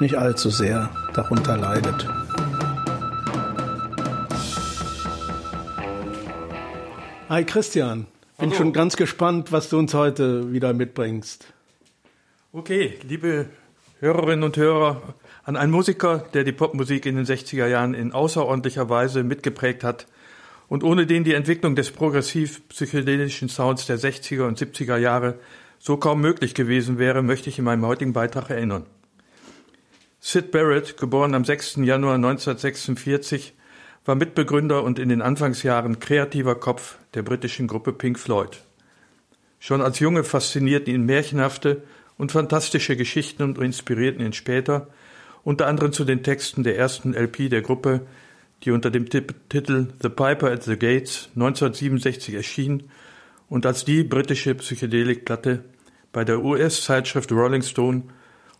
nicht 0.00 0.16
allzu 0.16 0.50
sehr 0.50 0.90
darunter 1.14 1.56
leidet. 1.56 2.08
Hi 7.28 7.44
Christian, 7.44 8.06
bin 8.38 8.50
Hallo. 8.50 8.54
schon 8.54 8.72
ganz 8.72 8.96
gespannt, 8.96 9.52
was 9.52 9.68
du 9.68 9.78
uns 9.78 9.94
heute 9.94 10.52
wieder 10.52 10.72
mitbringst. 10.72 11.46
Okay, 12.52 12.98
liebe 13.02 13.46
Hörerinnen 14.00 14.42
und 14.42 14.56
Hörer, 14.56 15.14
an 15.44 15.56
einen 15.56 15.70
Musiker, 15.70 16.24
der 16.34 16.44
die 16.44 16.52
Popmusik 16.52 17.06
in 17.06 17.16
den 17.16 17.26
60er 17.26 17.66
Jahren 17.66 17.94
in 17.94 18.12
außerordentlicher 18.12 18.88
Weise 18.88 19.22
mitgeprägt 19.22 19.84
hat 19.84 20.06
und 20.68 20.84
ohne 20.84 21.06
den 21.06 21.24
die 21.24 21.34
Entwicklung 21.34 21.74
des 21.74 21.90
progressiv-psychedelischen 21.90 23.48
Sounds 23.48 23.86
der 23.86 23.98
60er 23.98 24.46
und 24.46 24.58
70er 24.58 24.96
Jahre 24.96 25.38
so 25.78 25.96
kaum 25.96 26.20
möglich 26.20 26.54
gewesen 26.54 26.98
wäre, 26.98 27.22
möchte 27.22 27.48
ich 27.48 27.58
in 27.58 27.64
meinem 27.64 27.86
heutigen 27.86 28.12
Beitrag 28.12 28.50
erinnern. 28.50 28.86
Sid 30.20 30.50
Barrett, 30.50 30.96
geboren 30.96 31.34
am 31.34 31.44
6. 31.44 31.76
Januar 31.76 32.16
1946, 32.16 33.54
war 34.04 34.14
Mitbegründer 34.14 34.82
und 34.82 34.98
in 34.98 35.08
den 35.08 35.22
Anfangsjahren 35.22 36.00
kreativer 36.00 36.56
Kopf 36.56 36.98
der 37.14 37.22
britischen 37.22 37.68
Gruppe 37.68 37.92
Pink 37.92 38.18
Floyd. 38.18 38.62
Schon 39.60 39.80
als 39.80 39.98
Junge 40.00 40.24
faszinierten 40.24 40.92
ihn 40.92 41.06
märchenhafte 41.06 41.82
und 42.16 42.32
fantastische 42.32 42.96
Geschichten 42.96 43.42
und 43.42 43.58
inspirierten 43.58 44.24
ihn 44.24 44.32
später, 44.32 44.88
unter 45.44 45.66
anderem 45.66 45.92
zu 45.92 46.04
den 46.04 46.22
Texten 46.22 46.62
der 46.62 46.76
ersten 46.76 47.14
LP 47.14 47.48
der 47.48 47.62
Gruppe, 47.62 48.06
die 48.64 48.70
unter 48.70 48.90
dem 48.90 49.08
Titel 49.08 49.88
The 50.02 50.08
Piper 50.08 50.50
at 50.50 50.62
the 50.62 50.76
Gates 50.78 51.28
1967 51.34 52.34
erschien 52.34 52.90
und 53.48 53.66
als 53.66 53.84
die 53.84 54.04
britische 54.04 54.54
Psychedelikplatte 54.54 55.64
bei 56.12 56.24
der 56.24 56.42
US-Zeitschrift 56.42 57.30
Rolling 57.32 57.62
Stone 57.62 58.02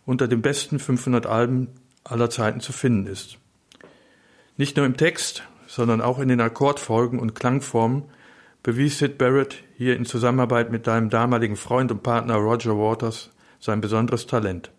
unter 0.05 0.27
den 0.27 0.41
besten 0.41 0.79
500 0.79 1.25
Alben 1.25 1.67
aller 2.03 2.29
Zeiten 2.29 2.61
zu 2.61 2.71
finden 2.71 3.07
ist. 3.07 3.37
Nicht 4.57 4.77
nur 4.77 4.85
im 4.85 4.97
Text, 4.97 5.43
sondern 5.67 6.01
auch 6.01 6.19
in 6.19 6.27
den 6.27 6.41
Akkordfolgen 6.41 7.19
und 7.19 7.35
Klangformen 7.35 8.03
bewies 8.63 8.99
Sid 8.99 9.17
Barrett 9.17 9.63
hier 9.77 9.95
in 9.95 10.05
Zusammenarbeit 10.05 10.71
mit 10.71 10.87
deinem 10.87 11.09
damaligen 11.09 11.55
Freund 11.55 11.91
und 11.91 12.03
Partner 12.03 12.35
Roger 12.35 12.77
Waters 12.77 13.31
sein 13.59 13.81
besonderes 13.81 14.25
Talent. 14.27 14.71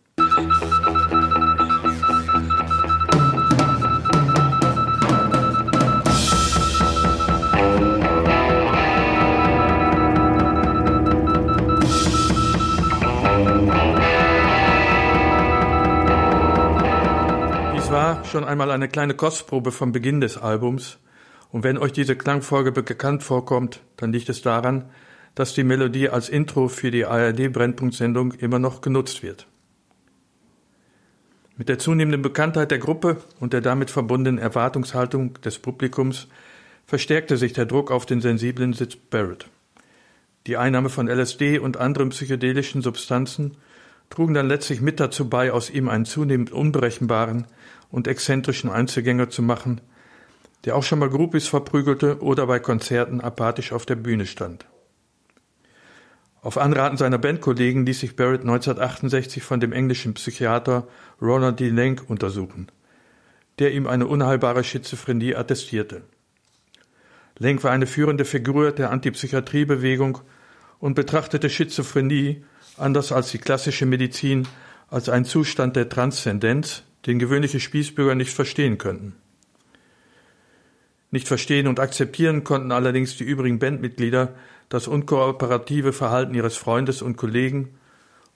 Schon 18.31 18.45
einmal 18.45 18.71
eine 18.71 18.89
kleine 18.89 19.15
Kostprobe 19.15 19.73
vom 19.73 19.93
Beginn 19.93 20.21
des 20.21 20.39
Albums, 20.39 20.99
und 21.51 21.65
wenn 21.65 21.79
euch 21.79 21.93
diese 21.93 22.15
Klangfolge 22.15 22.71
bekannt 22.71 23.25
vorkommt, 23.25 23.81
dann 23.97 24.13
liegt 24.13 24.29
es 24.29 24.41
daran, 24.41 24.85
dass 25.35 25.53
die 25.53 25.65
Melodie 25.65 26.09
als 26.09 26.29
Intro 26.29 26.69
für 26.69 26.93
die 26.93 27.07
ARD-Brennpunktsendung 27.07 28.33
immer 28.35 28.61
noch 28.61 28.83
genutzt 28.83 29.25
wird. 29.25 29.49
Mit 31.57 31.69
der 31.69 31.81
zunehmenden 31.81 32.23
Bekanntheit 32.23 32.71
der 32.71 32.79
Gruppe 32.79 33.17
und 33.41 33.53
der 33.53 33.63
damit 33.63 33.91
verbundenen 33.91 34.39
Erwartungshaltung 34.39 35.35
des 35.43 35.59
Publikums 35.59 36.29
verstärkte 36.87 37.37
sich 37.37 37.53
der 37.53 37.67
Druck 37.67 37.91
auf 37.91 38.07
den 38.07 38.21
sensiblen 38.21 38.73
Sitz 38.73 38.95
Barrett. 38.95 39.49
Die 40.47 40.57
Einnahme 40.57 40.89
von 40.89 41.09
LSD 41.09 41.59
und 41.59 41.79
anderen 41.79 42.11
psychedelischen 42.11 42.81
Substanzen 42.81 43.57
trugen 44.09 44.35
dann 44.35 44.49
letztlich 44.49 44.81
mit 44.81 45.01
dazu 45.01 45.29
bei, 45.29 45.53
aus 45.53 45.69
ihm 45.69 45.89
einen 45.89 46.05
zunehmend 46.05 46.53
unberechenbaren 46.53 47.47
und 47.91 48.07
exzentrischen 48.07 48.71
Einzelgänger 48.71 49.31
zu 49.31 49.43
machen, 49.43 49.81
der 50.65 50.77
auch 50.77 50.83
schon 50.83 50.99
mal 50.99 51.09
Groupies 51.09 51.49
verprügelte 51.49 52.23
oder 52.23 52.47
bei 52.47 52.59
Konzerten 52.59 53.21
apathisch 53.21 53.73
auf 53.73 53.87
der 53.87 53.97
Bühne 53.97 54.27
stand. 54.27 54.67
Auf 56.43 56.57
Anraten 56.57 56.97
seiner 56.97 57.19
Bandkollegen 57.19 57.85
ließ 57.85 58.01
sich 58.01 58.17
Barrett 58.17 58.41
1968 58.41 59.43
von 59.43 59.61
dem 59.61 59.73
englischen 59.73 60.15
Psychiater 60.15 60.89
Ronald 61.21 61.61
D. 61.61 61.69
Lenk 61.69 62.05
untersuchen, 62.09 62.69
der 63.59 63.73
ihm 63.73 63.87
eine 63.87 64.07
unheilbare 64.07 64.65
Schizophrenie 64.65 65.35
attestierte. 65.35 66.03
Lenk 67.39 67.63
war 67.63 67.73
eine 67.73 67.87
führende 67.87 68.25
Figur 68.25 68.73
der 68.73 68.91
Antipsychiatriebewegung 68.91 70.19
und 70.79 70.95
betrachtete 70.95 71.51
Schizophrenie, 71.51 72.43
anders 72.79 73.13
als 73.13 73.31
die 73.31 73.39
klassische 73.39 73.85
Medizin, 73.85 74.49
als 74.89 75.09
einen 75.09 75.27
Zustand 75.27 75.77
der 75.77 75.91
Transzendenz, 75.91 76.85
den 77.07 77.19
gewöhnliche 77.19 77.61
Spießbürger 77.61 78.15
nicht 78.15 78.33
verstehen 78.33 78.79
könnten. 78.79 79.15
Nicht 81.11 81.27
verstehen 81.27 81.67
und 81.67 81.81
akzeptieren 81.81 82.45
konnten 82.45 82.73
allerdings 82.73 83.17
die 83.17 83.25
übrigen 83.25 83.59
Bandmitglieder 83.59 84.35
das 84.69 84.87
unkooperative 84.87 85.93
Verhalten 85.93 86.35
ihres 86.35 86.57
Freundes 86.57 87.03
und 87.03 87.17
Kollegen, 87.17 87.77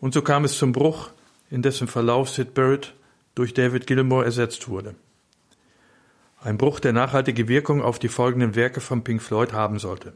und 0.00 0.12
so 0.12 0.22
kam 0.22 0.44
es 0.44 0.59
zum 0.59 0.72
Bruch, 0.72 1.11
in 1.50 1.62
dessen 1.62 1.87
Verlauf 1.87 2.29
Sid 2.29 2.53
Barrett 2.53 2.94
durch 3.35 3.55
David 3.55 3.87
Gilmour 3.87 4.24
ersetzt 4.24 4.68
wurde. 4.68 4.96
Ein 6.40 6.59
Bruch, 6.59 6.81
der 6.81 6.92
nachhaltige 6.92 7.48
Wirkung 7.48 7.81
auf 7.81 7.98
die 7.98 8.09
folgenden 8.09 8.55
Werke 8.55 8.81
von 8.81 9.05
Pink 9.05 9.22
Floyd 9.22 9.53
haben 9.53 9.79
sollte. 9.79 10.12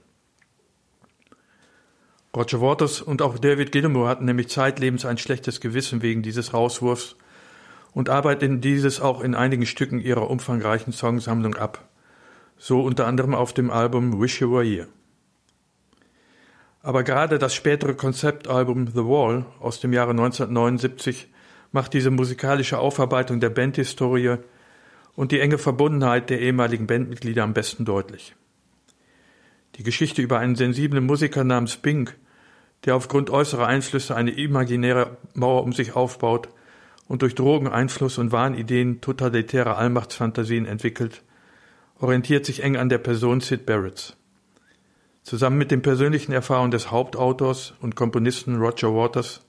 Roger 2.36 2.60
Waters 2.60 3.00
und 3.00 3.22
auch 3.22 3.38
David 3.38 3.72
Gilmour 3.72 4.08
hatten 4.08 4.26
nämlich 4.26 4.48
zeitlebens 4.48 5.06
ein 5.06 5.16
schlechtes 5.16 5.60
Gewissen 5.60 6.02
wegen 6.02 6.22
dieses 6.22 6.52
Rauswurfs 6.52 7.16
und 7.98 8.10
arbeiten 8.10 8.60
dieses 8.60 9.00
auch 9.00 9.22
in 9.22 9.34
einigen 9.34 9.66
Stücken 9.66 9.98
ihrer 9.98 10.30
umfangreichen 10.30 10.92
Songsammlung 10.92 11.56
ab, 11.56 11.88
so 12.56 12.80
unter 12.80 13.08
anderem 13.08 13.34
auf 13.34 13.52
dem 13.52 13.72
Album 13.72 14.22
Wish 14.22 14.40
You 14.40 14.52
Were 14.52 14.62
Here. 14.62 14.86
Aber 16.80 17.02
gerade 17.02 17.40
das 17.40 17.56
spätere 17.56 17.94
Konzeptalbum 17.94 18.86
The 18.86 19.04
Wall 19.04 19.46
aus 19.58 19.80
dem 19.80 19.92
Jahre 19.92 20.12
1979 20.12 21.26
macht 21.72 21.92
diese 21.92 22.12
musikalische 22.12 22.78
Aufarbeitung 22.78 23.40
der 23.40 23.50
Bandhistorie 23.50 24.36
und 25.16 25.32
die 25.32 25.40
enge 25.40 25.58
Verbundenheit 25.58 26.30
der 26.30 26.40
ehemaligen 26.40 26.86
Bandmitglieder 26.86 27.42
am 27.42 27.52
besten 27.52 27.84
deutlich. 27.84 28.36
Die 29.74 29.82
Geschichte 29.82 30.22
über 30.22 30.38
einen 30.38 30.54
sensiblen 30.54 31.04
Musiker 31.04 31.42
namens 31.42 31.76
Pink, 31.76 32.16
der 32.84 32.94
aufgrund 32.94 33.28
äußerer 33.28 33.66
Einflüsse 33.66 34.14
eine 34.14 34.30
imaginäre 34.30 35.16
Mauer 35.34 35.64
um 35.64 35.72
sich 35.72 35.96
aufbaut 35.96 36.48
und 37.08 37.22
durch 37.22 37.34
Drogeneinfluss 37.34 38.18
und 38.18 38.32
Wahnideen 38.32 39.00
totalitäre 39.00 39.76
Allmachtsfantasien 39.76 40.66
entwickelt, 40.66 41.22
orientiert 41.98 42.46
sich 42.46 42.62
eng 42.62 42.76
an 42.76 42.88
der 42.88 42.98
Person 42.98 43.40
Sid 43.40 43.66
Barretts. 43.66 44.14
Zusammen 45.24 45.58
mit 45.58 45.70
den 45.70 45.82
persönlichen 45.82 46.32
Erfahrungen 46.32 46.70
des 46.70 46.90
Hauptautors 46.90 47.74
und 47.80 47.96
Komponisten 47.96 48.56
Roger 48.56 48.94
Waters 48.94 49.42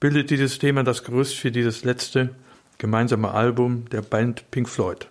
bildet 0.00 0.30
dieses 0.30 0.58
Thema 0.58 0.82
das 0.82 1.04
Gerüst 1.04 1.36
für 1.36 1.50
dieses 1.50 1.84
letzte 1.84 2.34
gemeinsame 2.78 3.30
Album 3.30 3.88
der 3.90 4.02
Band 4.02 4.50
Pink 4.50 4.68
Floyd. 4.68 5.08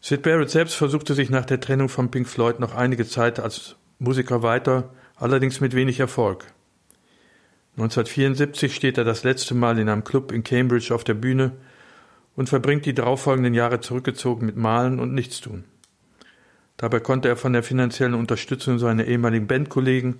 Sid 0.00 0.22
Barrett 0.22 0.50
selbst 0.50 0.74
versuchte 0.74 1.14
sich 1.14 1.30
nach 1.30 1.44
der 1.44 1.60
Trennung 1.60 1.88
von 1.88 2.10
Pink 2.10 2.28
Floyd 2.28 2.60
noch 2.60 2.74
einige 2.74 3.06
Zeit 3.06 3.40
als 3.40 3.76
Musiker 3.98 4.42
weiter, 4.42 4.90
allerdings 5.16 5.60
mit 5.60 5.74
wenig 5.74 6.00
Erfolg. 6.00 6.44
1974 7.76 8.74
steht 8.74 8.96
er 8.96 9.04
das 9.04 9.22
letzte 9.22 9.54
Mal 9.54 9.78
in 9.78 9.90
einem 9.90 10.02
Club 10.02 10.32
in 10.32 10.42
Cambridge 10.42 10.94
auf 10.94 11.04
der 11.04 11.12
Bühne 11.12 11.52
und 12.34 12.48
verbringt 12.48 12.86
die 12.86 12.94
darauffolgenden 12.94 13.52
Jahre 13.52 13.80
zurückgezogen 13.80 14.46
mit 14.46 14.56
Malen 14.56 14.98
und 14.98 15.12
Nichtstun. 15.12 15.64
Dabei 16.78 17.00
konnte 17.00 17.28
er 17.28 17.36
von 17.36 17.52
der 17.52 17.62
finanziellen 17.62 18.14
Unterstützung 18.14 18.78
seiner 18.78 19.04
ehemaligen 19.04 19.46
Bandkollegen 19.46 20.18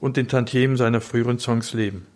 und 0.00 0.16
den 0.16 0.28
Tantiemen 0.28 0.78
seiner 0.78 1.02
früheren 1.02 1.38
Songs 1.38 1.74
leben. 1.74 2.06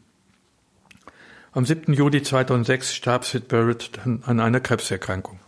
Am 1.52 1.66
7. 1.66 1.92
Juli 1.92 2.22
2006 2.22 2.94
starb 2.94 3.26
Sid 3.26 3.48
Barrett 3.48 3.90
an 4.04 4.40
einer 4.40 4.60
Krebserkrankung. 4.60 5.40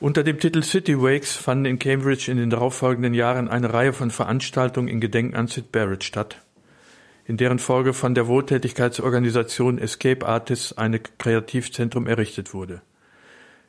Unter 0.00 0.24
dem 0.24 0.40
Titel 0.40 0.64
City 0.64 1.00
Wakes 1.00 1.36
fanden 1.36 1.66
in 1.66 1.78
Cambridge 1.78 2.32
in 2.32 2.38
den 2.38 2.50
darauffolgenden 2.50 3.14
Jahren 3.14 3.48
eine 3.48 3.72
Reihe 3.72 3.92
von 3.92 4.10
Veranstaltungen 4.10 4.88
in 4.88 5.00
Gedenken 5.00 5.36
an 5.36 5.46
Sid 5.46 5.70
Barrett 5.70 6.02
statt 6.02 6.40
in 7.30 7.36
deren 7.36 7.60
Folge 7.60 7.92
von 7.92 8.16
der 8.16 8.26
Wohltätigkeitsorganisation 8.26 9.78
Escape 9.78 10.26
Artists 10.26 10.76
ein 10.76 10.98
Kreativzentrum 11.18 12.08
errichtet 12.08 12.52
wurde, 12.52 12.82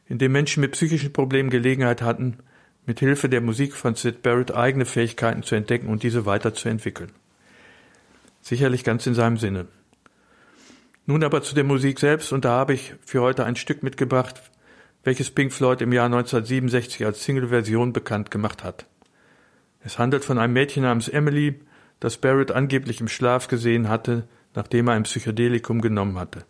in 0.08 0.17
dem 0.17 0.32
Menschen 0.32 0.62
mit 0.62 0.71
psychischen 0.71 1.13
Problemen 1.13 1.52
Gelegenheit 1.52 2.02
hatten, 2.02 2.39
mit 2.88 3.02
Hilfe 3.02 3.30
der 3.30 3.39
Musik 3.39 3.76
von 3.76 3.93
Sid 3.93 4.24
Barrett 4.24 4.52
eigene 4.52 4.86
Fähigkeiten 4.86 5.43
zu 5.43 5.54
entdecken 5.54 5.89
und 5.89 6.02
diese 6.02 6.26
weiterzuentwickeln. 6.26 7.12
Sicherlich 8.41 8.84
ganz 8.84 9.06
in 9.06 9.13
seinem 9.13 9.38
Sinne. 9.38 9.67
Nun 11.06 11.24
aber 11.24 11.43
zu 11.43 11.54
der 11.54 11.63
Musik 11.63 12.00
selbst, 12.00 12.34
und 12.34 12.45
da 12.45 12.54
habe 12.54 12.74
ich 12.74 12.95
für 13.06 13.21
heute 13.21 13.45
ein 13.45 13.56
Stück 13.56 13.84
mitgebracht, 13.84 14.41
welches 15.04 15.30
Pink 15.30 15.54
Floyd 15.54 15.82
im 15.82 15.93
Jahr 15.93 16.08
1967 16.08 17.06
als 17.06 17.24
Single-Version 17.24 17.93
bekannt 17.93 18.32
gemacht 18.32 18.63
hat. 18.63 18.88
Es 19.84 20.00
handelt 20.00 20.26
von 20.26 20.39
einem 20.39 20.54
Mädchen 20.54 20.82
namens 20.82 21.10
Emily, 21.10 21.60
das 22.02 22.18
Barrett 22.18 22.52
angeblich 22.52 23.00
im 23.00 23.08
Schlaf 23.08 23.48
gesehen 23.48 23.88
hatte, 23.88 24.28
nachdem 24.54 24.90
er 24.90 24.96
ein 24.96 25.04
Psychedelikum 25.04 25.80
genommen 25.80 26.20
hatte. 26.20 26.44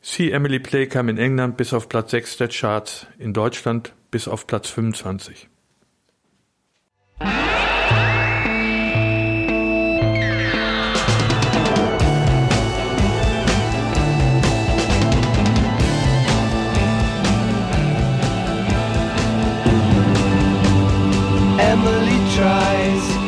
See 0.00 0.30
Emily 0.30 0.58
Play 0.58 0.86
kam 0.86 1.08
in 1.08 1.18
England 1.18 1.56
bis 1.56 1.72
auf 1.72 1.88
Platz 1.88 2.10
6 2.10 2.38
der 2.38 2.48
Charts, 2.48 3.06
in 3.18 3.32
Deutschland 3.32 3.94
bis 4.10 4.26
auf 4.26 4.46
Platz 4.46 4.68
25. 4.68 5.48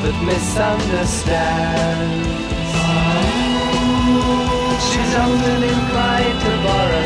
But 0.06 0.22
misunderstands. 0.22 2.26
She's 4.86 5.12
often 5.22 5.60
inclined 5.74 6.38
to 6.44 6.52
borrow 6.64 7.04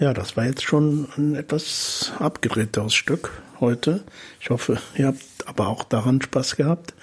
Ja, 0.00 0.14
das 0.14 0.34
war 0.34 0.46
jetzt 0.46 0.62
schon 0.62 1.08
ein 1.18 1.34
etwas 1.34 2.14
abgedrehteres 2.18 2.94
Stück 2.94 3.42
heute. 3.60 4.02
Ich 4.40 4.48
hoffe, 4.48 4.78
ihr 4.96 5.08
habt 5.08 5.20
aber 5.44 5.68
auch 5.68 5.84
daran 5.84 6.22
Spaß 6.22 6.56
gehabt. 6.56 6.94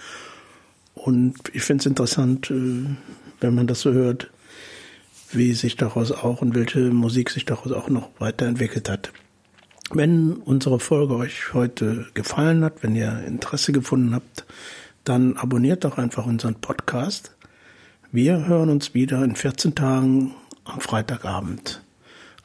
Und 0.95 1.36
ich 1.53 1.62
finde 1.62 1.81
es 1.81 1.86
interessant, 1.86 2.49
äh, 2.49 2.86
wenn 3.39 3.53
man 3.53 3.67
das 3.67 3.81
so 3.81 3.93
hört, 3.93 4.31
wie 5.31 5.53
sich 5.53 5.75
daraus 5.75 6.12
auch 6.12 6.41
und 6.41 6.55
welche 6.55 6.89
Musik 6.89 7.29
sich 7.29 7.45
daraus 7.45 7.71
auch 7.71 7.88
noch 7.88 8.10
weiterentwickelt 8.17 8.89
hat. 8.89 9.12
Wenn 9.91 10.33
unsere 10.33 10.79
Folge 10.79 11.17
euch 11.17 11.53
heute 11.53 12.07
gefallen 12.15 12.63
hat, 12.63 12.81
wenn 12.81 12.95
ihr 12.95 13.23
Interesse 13.27 13.73
gefunden 13.73 14.15
habt, 14.15 14.43
dann 15.03 15.38
abonniert 15.38 15.83
doch 15.83 15.99
einfach 15.99 16.25
unseren 16.25 16.55
Podcast. 16.55 17.36
Wir 18.12 18.47
hören 18.47 18.69
uns 18.69 18.95
wieder 18.95 19.23
in 19.23 19.36
14 19.36 19.75
Tagen 19.75 20.33
am 20.65 20.81
Freitagabend. 20.81 21.83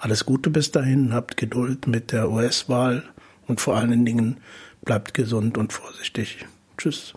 Alles 0.03 0.27
Gute 0.27 0.51
bis 0.51 0.73
dahin, 0.73 1.15
habt 1.15 1.37
Geduld 1.37 1.87
mit 1.87 2.11
der 2.11 2.29
US-Wahl 2.29 3.05
und 3.47 3.61
vor 3.61 3.77
allen 3.77 4.05
Dingen 4.05 4.38
bleibt 4.85 5.15
gesund 5.15 5.57
und 5.57 5.73
vorsichtig. 5.73 6.45
Tschüss. 6.77 7.12